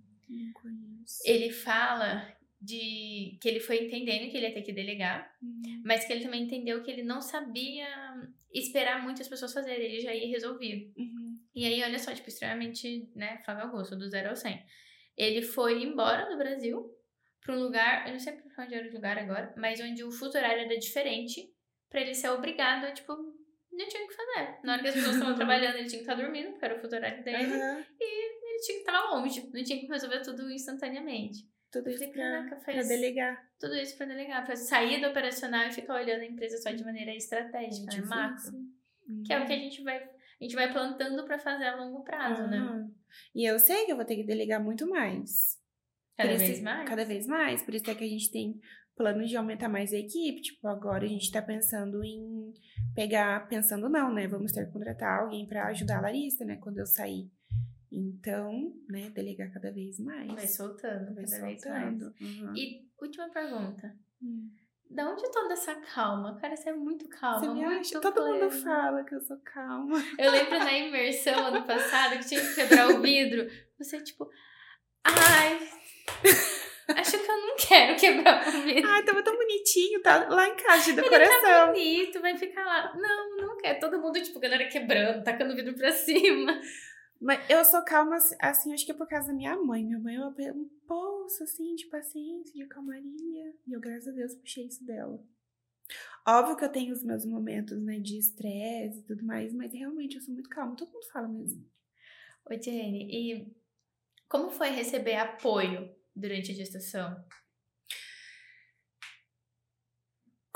Conheço. 0.54 1.22
Ele 1.24 1.50
fala 1.50 2.26
de 2.60 3.38
que 3.40 3.48
ele 3.48 3.60
foi 3.60 3.84
entendendo 3.84 4.30
que 4.30 4.36
ele 4.36 4.46
ia 4.46 4.54
ter 4.54 4.62
que 4.62 4.72
delegar, 4.72 5.32
uhum. 5.40 5.82
mas 5.84 6.04
que 6.04 6.12
ele 6.12 6.24
também 6.24 6.42
entendeu 6.42 6.82
que 6.82 6.90
ele 6.90 7.02
não 7.02 7.20
sabia 7.20 7.86
esperar 8.52 9.02
muitas 9.02 9.28
pessoas 9.28 9.52
fazerem, 9.52 9.86
ele 9.86 10.00
já 10.00 10.14
ia 10.14 10.28
resolvia. 10.28 10.76
Uhum. 10.96 11.38
E 11.54 11.66
aí, 11.66 11.82
olha 11.82 11.98
só, 11.98 12.12
tipo, 12.12 12.28
extremamente, 12.28 13.10
né, 13.14 13.38
Flávio 13.44 13.64
Augusto, 13.64 13.96
do 13.96 14.08
zero 14.08 14.30
ao 14.30 14.36
100. 14.36 14.64
Ele 15.16 15.42
foi 15.42 15.82
embora 15.82 16.28
do 16.28 16.36
Brasil 16.36 16.94
para 17.40 17.56
um 17.56 17.62
lugar, 17.62 18.06
eu 18.06 18.12
não 18.12 18.20
sei 18.20 18.34
pra 18.34 18.64
onde 18.64 18.74
era 18.74 18.88
o 18.88 18.92
lugar 18.92 19.18
agora, 19.18 19.54
mas 19.56 19.80
onde 19.80 20.04
o 20.04 20.10
fuso 20.10 20.36
horário 20.36 20.64
era 20.64 20.78
diferente 20.78 21.52
para 21.88 22.00
ele 22.00 22.14
ser 22.14 22.28
obrigado 22.28 22.84
a, 22.84 22.92
tipo, 22.92 23.12
não 23.72 23.88
tinha 23.88 24.04
o 24.04 24.08
que 24.08 24.14
fazer. 24.14 24.58
Na 24.64 24.74
hora 24.74 24.82
que 24.82 24.88
as 24.88 24.94
pessoas 24.94 25.14
estavam 25.14 25.34
trabalhando, 25.36 25.76
ele 25.76 25.88
tinha 25.88 26.02
que 26.02 26.10
estar 26.10 26.14
dormindo, 26.14 26.50
porque 26.50 26.64
era 26.64 26.76
o 26.76 26.80
fuso 26.80 26.96
horário 26.96 27.24
dele. 27.24 27.44
Uhum. 27.44 27.84
E 28.00 28.04
ele 28.04 28.60
tinha 28.60 28.78
que 28.78 28.84
estar 28.84 29.10
longe, 29.10 29.50
não 29.52 29.64
tinha 29.64 29.80
que 29.80 29.86
resolver 29.86 30.20
tudo 30.20 30.50
instantaneamente. 30.50 31.46
Tudo 31.70 31.90
isso 31.90 32.08
pra, 32.10 32.58
pra 32.64 32.82
delegar. 32.82 33.46
Tudo 33.60 33.74
isso 33.74 33.96
pra 33.96 34.06
delegar, 34.06 34.44
pra 34.44 34.56
sair 34.56 35.00
do 35.00 35.08
operacional 35.08 35.68
e 35.68 35.72
ficar 35.72 35.94
olhando 35.94 36.22
a 36.22 36.26
empresa 36.26 36.56
só 36.58 36.70
de 36.70 36.82
maneira 36.82 37.14
estratégica, 37.14 37.94
né? 37.94 38.02
macro. 38.06 38.56
Uhum. 39.06 39.22
Que 39.22 39.32
é 39.32 39.42
o 39.42 39.46
que 39.46 39.52
a 39.52 39.58
gente 39.58 39.82
vai, 39.82 39.98
a 39.98 40.44
gente 40.44 40.54
vai 40.54 40.72
plantando 40.72 41.24
para 41.24 41.38
fazer 41.38 41.66
a 41.66 41.76
longo 41.76 42.02
prazo, 42.02 42.42
uhum. 42.42 42.48
né? 42.48 42.90
E 43.34 43.44
eu 43.44 43.58
sei 43.58 43.84
que 43.84 43.92
eu 43.92 43.96
vou 43.96 44.04
ter 44.04 44.16
que 44.16 44.24
delegar 44.24 44.62
muito 44.62 44.88
mais. 44.88 45.58
Cada 46.16 46.30
por 46.30 46.38
vez 46.38 46.50
isso, 46.50 46.64
mais? 46.64 46.88
Cada 46.88 47.04
vez 47.04 47.26
mais. 47.26 47.62
Por 47.62 47.74
isso 47.74 47.90
é 47.90 47.94
que 47.94 48.04
a 48.04 48.08
gente 48.08 48.30
tem 48.30 48.60
planos 48.96 49.30
de 49.30 49.36
aumentar 49.36 49.68
mais 49.68 49.92
a 49.92 49.96
equipe. 49.96 50.40
Tipo, 50.40 50.66
agora 50.68 51.04
a 51.04 51.08
gente 51.08 51.30
tá 51.30 51.40
pensando 51.40 52.02
em 52.02 52.52
pegar, 52.94 53.46
pensando 53.46 53.88
não, 53.88 54.12
né? 54.12 54.26
Vamos 54.26 54.52
ter 54.52 54.66
que 54.66 54.72
contratar 54.72 55.20
alguém 55.20 55.46
para 55.46 55.66
ajudar 55.68 55.98
a 55.98 56.02
Larissa, 56.02 56.44
né? 56.44 56.56
Quando 56.56 56.78
eu 56.78 56.86
sair. 56.86 57.30
Então, 57.90 58.74
né, 58.88 59.10
delegar 59.10 59.52
cada 59.52 59.70
vez 59.72 59.98
mais. 59.98 60.32
Vai 60.32 60.46
soltando, 60.46 61.14
Vai 61.14 61.24
cada 61.24 61.46
vez 61.46 61.60
soltando. 61.62 62.14
mais. 62.20 62.38
Uhum. 62.38 62.56
E 62.56 62.86
última 63.00 63.28
pergunta. 63.30 63.96
Hum. 64.22 64.50
Da 64.90 65.06
onde 65.10 65.22
toda 65.30 65.52
essa 65.52 65.74
calma? 65.74 66.38
Cara, 66.40 66.56
você 66.56 66.70
é 66.70 66.72
muito 66.74 67.06
calma, 67.08 67.40
Você 67.40 67.48
me 67.48 67.64
muito 67.64 67.80
acha? 67.80 68.00
Todo 68.00 68.26
mundo 68.26 68.50
fala 68.50 69.04
que 69.04 69.14
eu 69.14 69.20
sou 69.20 69.36
calma. 69.38 69.96
Eu 70.18 70.30
lembro 70.30 70.58
na 70.58 70.72
imersão 70.72 71.46
ano 71.46 71.62
passado 71.66 72.18
que 72.18 72.26
tinha 72.26 72.40
que 72.40 72.54
quebrar 72.54 72.88
o 72.90 73.00
vidro. 73.02 73.46
Você, 73.78 74.00
tipo, 74.00 74.28
ai, 75.04 75.58
acho 76.96 77.18
que 77.22 77.30
eu 77.30 77.36
não 77.36 77.56
quero 77.56 77.96
quebrar 77.96 78.48
o 78.48 78.62
vidro. 78.62 78.88
Ai, 78.90 79.02
tava 79.04 79.22
tão 79.22 79.36
bonitinho, 79.36 80.00
tá 80.00 80.26
lá 80.28 80.48
em 80.48 80.56
casa 80.56 80.84
de 80.84 80.90
Ele 80.92 81.02
decoração. 81.02 81.42
tá 81.42 81.66
bonito, 81.66 82.20
vai 82.22 82.36
ficar 82.36 82.64
lá. 82.64 82.94
Não, 82.96 83.36
não 83.36 83.56
quer. 83.58 83.74
Todo 83.78 84.00
mundo, 84.00 84.20
tipo, 84.22 84.40
galera 84.40 84.66
quebrando, 84.68 85.22
tacando 85.22 85.52
o 85.52 85.56
vidro 85.56 85.74
pra 85.74 85.92
cima. 85.92 86.58
Mas 87.20 87.50
eu 87.50 87.64
sou 87.64 87.82
calma, 87.82 88.16
assim, 88.40 88.72
acho 88.72 88.86
que 88.86 88.92
é 88.92 88.94
por 88.94 89.08
causa 89.08 89.28
da 89.28 89.34
minha 89.34 89.56
mãe. 89.56 89.84
Minha 89.84 89.98
mãe 89.98 90.16
é 90.16 90.52
um 90.52 90.68
poço, 90.86 91.42
assim, 91.42 91.74
de 91.74 91.86
paciência, 91.86 92.54
de 92.54 92.66
calmaria. 92.66 93.54
E 93.66 93.72
eu, 93.72 93.80
graças 93.80 94.08
a 94.08 94.12
Deus, 94.12 94.34
puxei 94.36 94.66
isso 94.66 94.84
dela. 94.84 95.20
Óbvio 96.26 96.56
que 96.56 96.64
eu 96.64 96.72
tenho 96.72 96.92
os 96.92 97.02
meus 97.02 97.24
momentos, 97.24 97.80
né, 97.82 97.98
de 97.98 98.18
estresse 98.18 99.00
e 99.00 99.02
tudo 99.02 99.24
mais, 99.24 99.52
mas 99.52 99.72
realmente 99.72 100.16
eu 100.16 100.22
sou 100.22 100.32
muito 100.34 100.50
calma. 100.50 100.76
Todo 100.76 100.92
mundo 100.92 101.06
fala 101.10 101.26
mesmo. 101.26 101.66
Ô, 102.44 102.54
Jenny, 102.54 103.08
e 103.10 103.56
como 104.28 104.50
foi 104.50 104.68
receber 104.68 105.16
apoio 105.16 105.90
durante 106.14 106.52
a 106.52 106.54
gestação? 106.54 107.24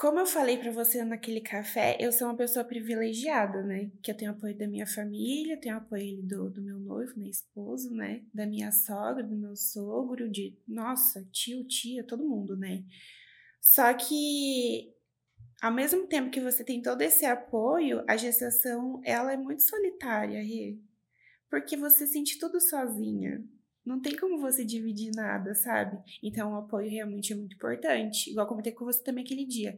Como 0.02 0.18
eu 0.18 0.26
falei 0.26 0.58
pra 0.58 0.72
você 0.72 1.04
naquele 1.04 1.40
café, 1.40 1.96
eu 2.00 2.10
sou 2.10 2.26
uma 2.26 2.36
pessoa 2.36 2.64
privilegiada, 2.64 3.62
né? 3.62 3.88
Que 4.02 4.10
eu 4.10 4.16
tenho 4.16 4.32
apoio 4.32 4.52
da 4.58 4.66
minha 4.66 4.84
família, 4.84 5.56
tenho 5.56 5.76
apoio 5.76 6.20
do, 6.24 6.50
do 6.50 6.60
meu 6.60 6.76
noivo, 6.80 7.12
meu 7.16 7.30
esposo, 7.30 7.94
né? 7.94 8.20
Da 8.34 8.44
minha 8.44 8.72
sogra, 8.72 9.22
do 9.22 9.36
meu 9.36 9.54
sogro, 9.54 10.28
de 10.28 10.58
nossa, 10.66 11.24
tio, 11.30 11.62
tia, 11.68 12.02
todo 12.02 12.28
mundo, 12.28 12.56
né? 12.56 12.82
Só 13.60 13.94
que 13.94 14.92
ao 15.60 15.72
mesmo 15.72 16.04
tempo 16.08 16.32
que 16.32 16.40
você 16.40 16.64
tem 16.64 16.82
todo 16.82 17.00
esse 17.00 17.24
apoio, 17.24 18.02
a 18.08 18.16
gestação 18.16 19.00
ela 19.04 19.32
é 19.32 19.36
muito 19.36 19.62
solitária, 19.62 20.42
Rê. 20.42 20.78
Porque 21.48 21.76
você 21.76 22.08
sente 22.08 22.40
tudo 22.40 22.60
sozinha. 22.60 23.40
Não 23.84 24.00
tem 24.00 24.16
como 24.16 24.38
você 24.38 24.64
dividir 24.64 25.10
nada, 25.14 25.54
sabe? 25.54 25.98
Então 26.22 26.52
o 26.52 26.56
apoio 26.56 26.90
realmente 26.90 27.32
é 27.32 27.36
muito 27.36 27.56
importante. 27.56 28.30
Igual 28.30 28.46
comentei 28.46 28.72
com 28.72 28.84
você 28.84 29.02
também 29.02 29.24
aquele 29.24 29.44
dia. 29.44 29.76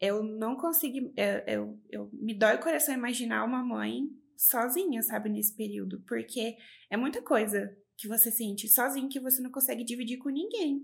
Eu 0.00 0.22
não 0.22 0.56
consigo. 0.56 1.12
Eu, 1.16 1.38
eu, 1.46 1.80
eu 1.90 2.10
me 2.12 2.34
dói 2.34 2.56
o 2.56 2.60
coração 2.60 2.94
imaginar 2.94 3.44
uma 3.44 3.62
mãe 3.62 4.08
sozinha, 4.36 5.02
sabe, 5.02 5.28
nesse 5.28 5.54
período. 5.54 6.00
Porque 6.06 6.56
é 6.88 6.96
muita 6.96 7.20
coisa 7.22 7.76
que 7.96 8.08
você 8.08 8.30
sente 8.30 8.68
sozinho 8.68 9.08
que 9.08 9.20
você 9.20 9.42
não 9.42 9.50
consegue 9.50 9.84
dividir 9.84 10.18
com 10.18 10.30
ninguém. 10.30 10.82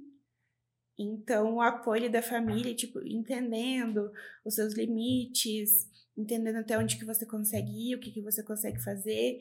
Então, 0.99 1.55
o 1.55 1.61
apoio 1.61 2.11
da 2.11 2.23
família, 2.23 2.75
tipo, 2.75 3.01
entendendo 3.07 4.11
os 4.45 4.55
seus 4.55 4.75
limites, 4.75 5.87
entendendo 6.17 6.57
até 6.57 6.79
onde 6.79 6.99
que 6.99 7.05
você 7.05 7.27
consegue 7.27 7.71
ir, 7.71 7.95
o 7.95 8.01
que, 8.01 8.11
que 8.11 8.23
você 8.23 8.43
consegue 8.43 8.83
fazer, 8.83 9.41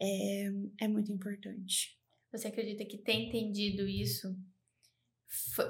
é, 0.00 0.52
é 0.82 0.88
muito 0.88 1.12
importante. 1.12 1.99
Você 2.32 2.48
acredita 2.48 2.84
que 2.84 2.98
ter 2.98 3.12
entendido 3.14 3.88
isso 3.88 4.36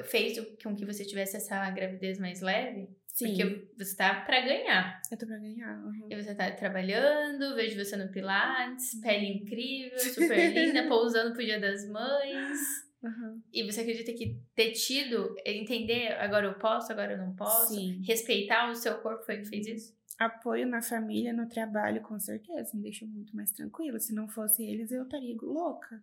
fez 0.04 0.38
com 0.62 0.74
que 0.74 0.86
você 0.86 1.04
tivesse 1.04 1.36
essa 1.36 1.70
gravidez 1.70 2.18
mais 2.18 2.40
leve? 2.40 2.88
Sim, 3.08 3.26
Porque 3.26 3.68
você 3.76 3.96
tá 3.96 4.20
pra 4.22 4.40
ganhar. 4.40 5.00
eu 5.10 5.18
tô 5.18 5.26
pra 5.26 5.38
ganhar. 5.38 5.84
uhum. 5.84 6.08
E 6.10 6.16
você 6.16 6.34
tá 6.34 6.50
trabalhando, 6.52 7.54
vejo 7.54 7.82
você 7.82 7.96
no 7.96 8.10
Pilates, 8.10 8.98
pele 9.00 9.26
incrível, 9.26 9.98
super 10.14 10.52
linda, 10.54 10.88
pousando 10.88 11.34
pro 11.34 11.44
Dia 11.44 11.60
das 11.60 11.86
Mães. 11.88 12.58
Uhum. 13.02 13.42
E 13.52 13.64
você 13.64 13.80
acredita 13.80 14.12
que 14.12 14.38
ter 14.54 14.72
tido, 14.72 15.34
entender 15.44 16.12
agora 16.12 16.46
eu 16.46 16.54
posso, 16.54 16.92
agora 16.92 17.12
eu 17.12 17.18
não 17.18 17.34
posso, 17.34 17.74
Sim. 17.74 18.02
respeitar 18.06 18.70
o 18.70 18.74
seu 18.74 18.98
corpo 18.98 19.24
foi 19.24 19.38
o 19.38 19.42
que 19.42 19.48
fez 19.48 19.66
isso? 19.66 20.00
Apoio 20.18 20.66
na 20.66 20.82
família, 20.82 21.32
no 21.32 21.48
trabalho, 21.48 22.02
com 22.02 22.18
certeza, 22.20 22.76
me 22.76 22.82
deixa 22.82 23.06
muito 23.06 23.34
mais 23.34 23.50
tranquila. 23.52 23.98
Se 23.98 24.14
não 24.14 24.28
fosse 24.28 24.62
eles, 24.62 24.92
eu 24.92 25.04
estaria 25.04 25.34
louca. 25.40 26.02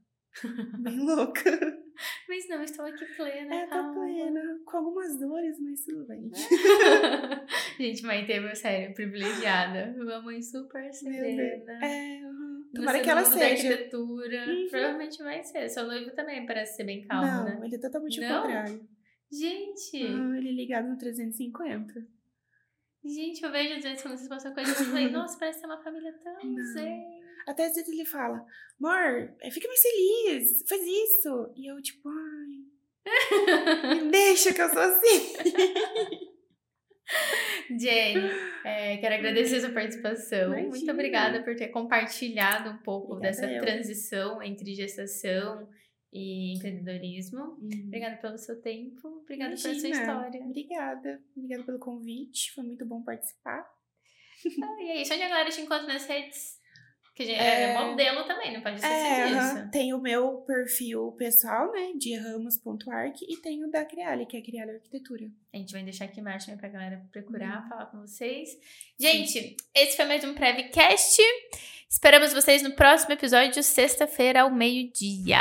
Bem 0.80 1.00
louca. 1.06 1.78
Mas 2.30 2.48
não, 2.48 2.62
estou 2.64 2.86
aqui 2.86 3.06
plena. 3.16 3.56
É, 3.56 3.66
tô 3.68 3.94
plena. 3.94 4.60
Com 4.66 4.78
algumas 4.78 5.20
dores, 5.20 5.58
mas 5.60 5.84
tudo 5.84 6.06
bem. 6.08 6.30
Gente, 7.80 8.04
Maite, 8.04 8.40
meu 8.40 8.56
sério, 8.56 8.94
privilegiada. 8.94 9.96
Uma 10.00 10.22
mãe 10.22 10.42
super 10.42 10.94
serena. 10.94 11.74
É, 11.84 12.22
uhum. 12.24 12.70
Tomara 12.76 13.00
que 13.00 13.10
ela 13.10 13.24
seja. 13.24 13.46
arquitetura. 13.74 14.46
Uhum. 14.48 14.68
Provavelmente 14.70 15.24
vai 15.24 15.44
ser. 15.44 15.70
Seu 15.70 15.86
noivo 15.88 16.12
também 16.12 16.46
parece 16.46 16.76
ser 16.76 16.84
bem 16.84 17.02
calmo, 17.08 17.26
não, 17.26 17.46
né? 17.46 17.62
ele 17.66 17.76
é 17.76 17.80
totalmente 17.80 18.20
Não? 18.20 18.40
o 18.40 18.42
contrário. 18.44 18.88
Gente, 19.32 20.04
Ah, 20.06 20.38
ele 20.38 20.50
é 20.50 20.54
ligado 20.54 20.88
no 20.88 20.98
350. 20.98 21.94
gente, 23.04 23.44
eu 23.44 23.52
vejo 23.52 23.76
às 23.76 23.84
vezes 23.84 24.02
quando 24.02 24.16
vocês 24.18 24.30
passam 24.30 24.54
coisa, 24.54 24.72
eu 24.72 24.76
falei, 24.76 25.10
nossa, 25.12 25.38
parece 25.40 25.60
ser 25.62 25.66
uma 25.66 25.82
família 25.84 26.14
tão 26.24 26.44
Não. 26.44 26.66
zen. 26.74 27.17
Até 27.48 27.66
às 27.66 27.74
vezes 27.76 27.88
ele 27.92 28.06
fala, 28.06 28.46
amor, 28.80 29.34
eh, 29.42 29.52
fica 29.52 29.68
mais 29.68 29.82
feliz, 29.82 30.64
faz 30.68 30.82
isso. 30.82 31.54
E 31.56 31.72
eu, 31.72 31.82
tipo, 31.82 32.10
ai, 32.10 32.68
me 34.04 34.12
deixa 34.12 34.54
que 34.54 34.62
eu 34.62 34.70
sou 34.70 34.82
assim. 34.82 35.34
Jenny, 37.80 38.30
é, 38.66 38.98
quero 38.98 39.16
agradecer 39.16 39.58
a 39.58 39.62
sua 39.62 39.70
participação. 39.70 40.50
Imagina. 40.52 40.70
Muito 40.70 40.92
obrigada 40.92 41.44
por 41.44 41.56
ter 41.56 41.70
compartilhado 41.70 42.70
um 42.70 42.78
pouco 42.80 43.14
Obrigada 43.14 43.42
dessa 43.42 43.52
eu. 43.52 43.62
transição 43.62 44.44
entre 44.44 44.74
gestação 44.76 45.70
e 46.12 46.56
empreendedorismo. 46.58 47.58
Obrigada 47.86 48.18
pelo 48.18 48.38
seu 48.38 48.62
tempo, 48.62 49.08
obrigada 49.22 49.56
pela 49.56 49.58
sua 49.58 49.72
Imagina. 49.72 49.96
história. 50.02 50.42
Obrigada. 50.44 51.24
Obrigada 51.36 51.64
pelo 51.64 51.80
convite. 51.80 52.52
Foi 52.54 52.64
muito 52.64 52.86
bom 52.86 53.02
participar. 53.04 53.66
Ah, 54.62 54.78
e 54.84 54.90
é 54.92 55.02
isso, 55.02 55.14
onde 55.14 55.24
a 55.24 55.30
galera 55.30 55.50
te 55.50 55.62
encontra 55.62 55.88
nas 55.88 56.06
redes? 56.06 56.57
Que 57.18 57.24
a 57.24 57.26
gente 57.26 57.40
É. 57.40 57.64
é, 57.72 57.74
modelo 57.74 58.24
também, 58.26 58.54
não 58.54 58.62
pode 58.62 58.76
esquecer 58.76 58.96
É, 58.96 59.28
disso. 59.28 59.72
tem 59.72 59.92
o 59.92 60.00
meu 60.00 60.42
perfil 60.42 61.12
pessoal, 61.18 61.72
né? 61.72 61.94
De 61.98 62.16
ramos.arc 62.16 63.16
e 63.28 63.38
tem 63.38 63.64
o 63.66 63.72
da 63.72 63.84
Criale, 63.84 64.28
que 64.28 64.38
é 64.38 64.42
Criale 64.42 64.72
Arquitetura. 64.74 65.26
A 65.52 65.58
gente 65.58 65.74
vai 65.74 65.82
deixar 65.82 66.06
aqui 66.06 66.20
embaixo 66.22 66.46
também 66.46 66.60
pra 66.60 66.70
galera 66.70 67.02
procurar, 67.12 67.64
Uhum. 67.64 67.70
falar 67.70 67.86
com 67.88 68.02
vocês. 68.02 68.50
Gente, 69.00 69.58
esse 69.74 69.96
foi 69.98 70.06
mais 70.06 70.24
um 70.24 70.36
Prevcast. 70.36 71.20
Esperamos 71.90 72.34
vocês 72.34 72.62
no 72.62 72.76
próximo 72.76 73.14
episódio, 73.14 73.64
sexta-feira, 73.64 74.42
ao 74.42 74.52
meio-dia. 74.54 75.40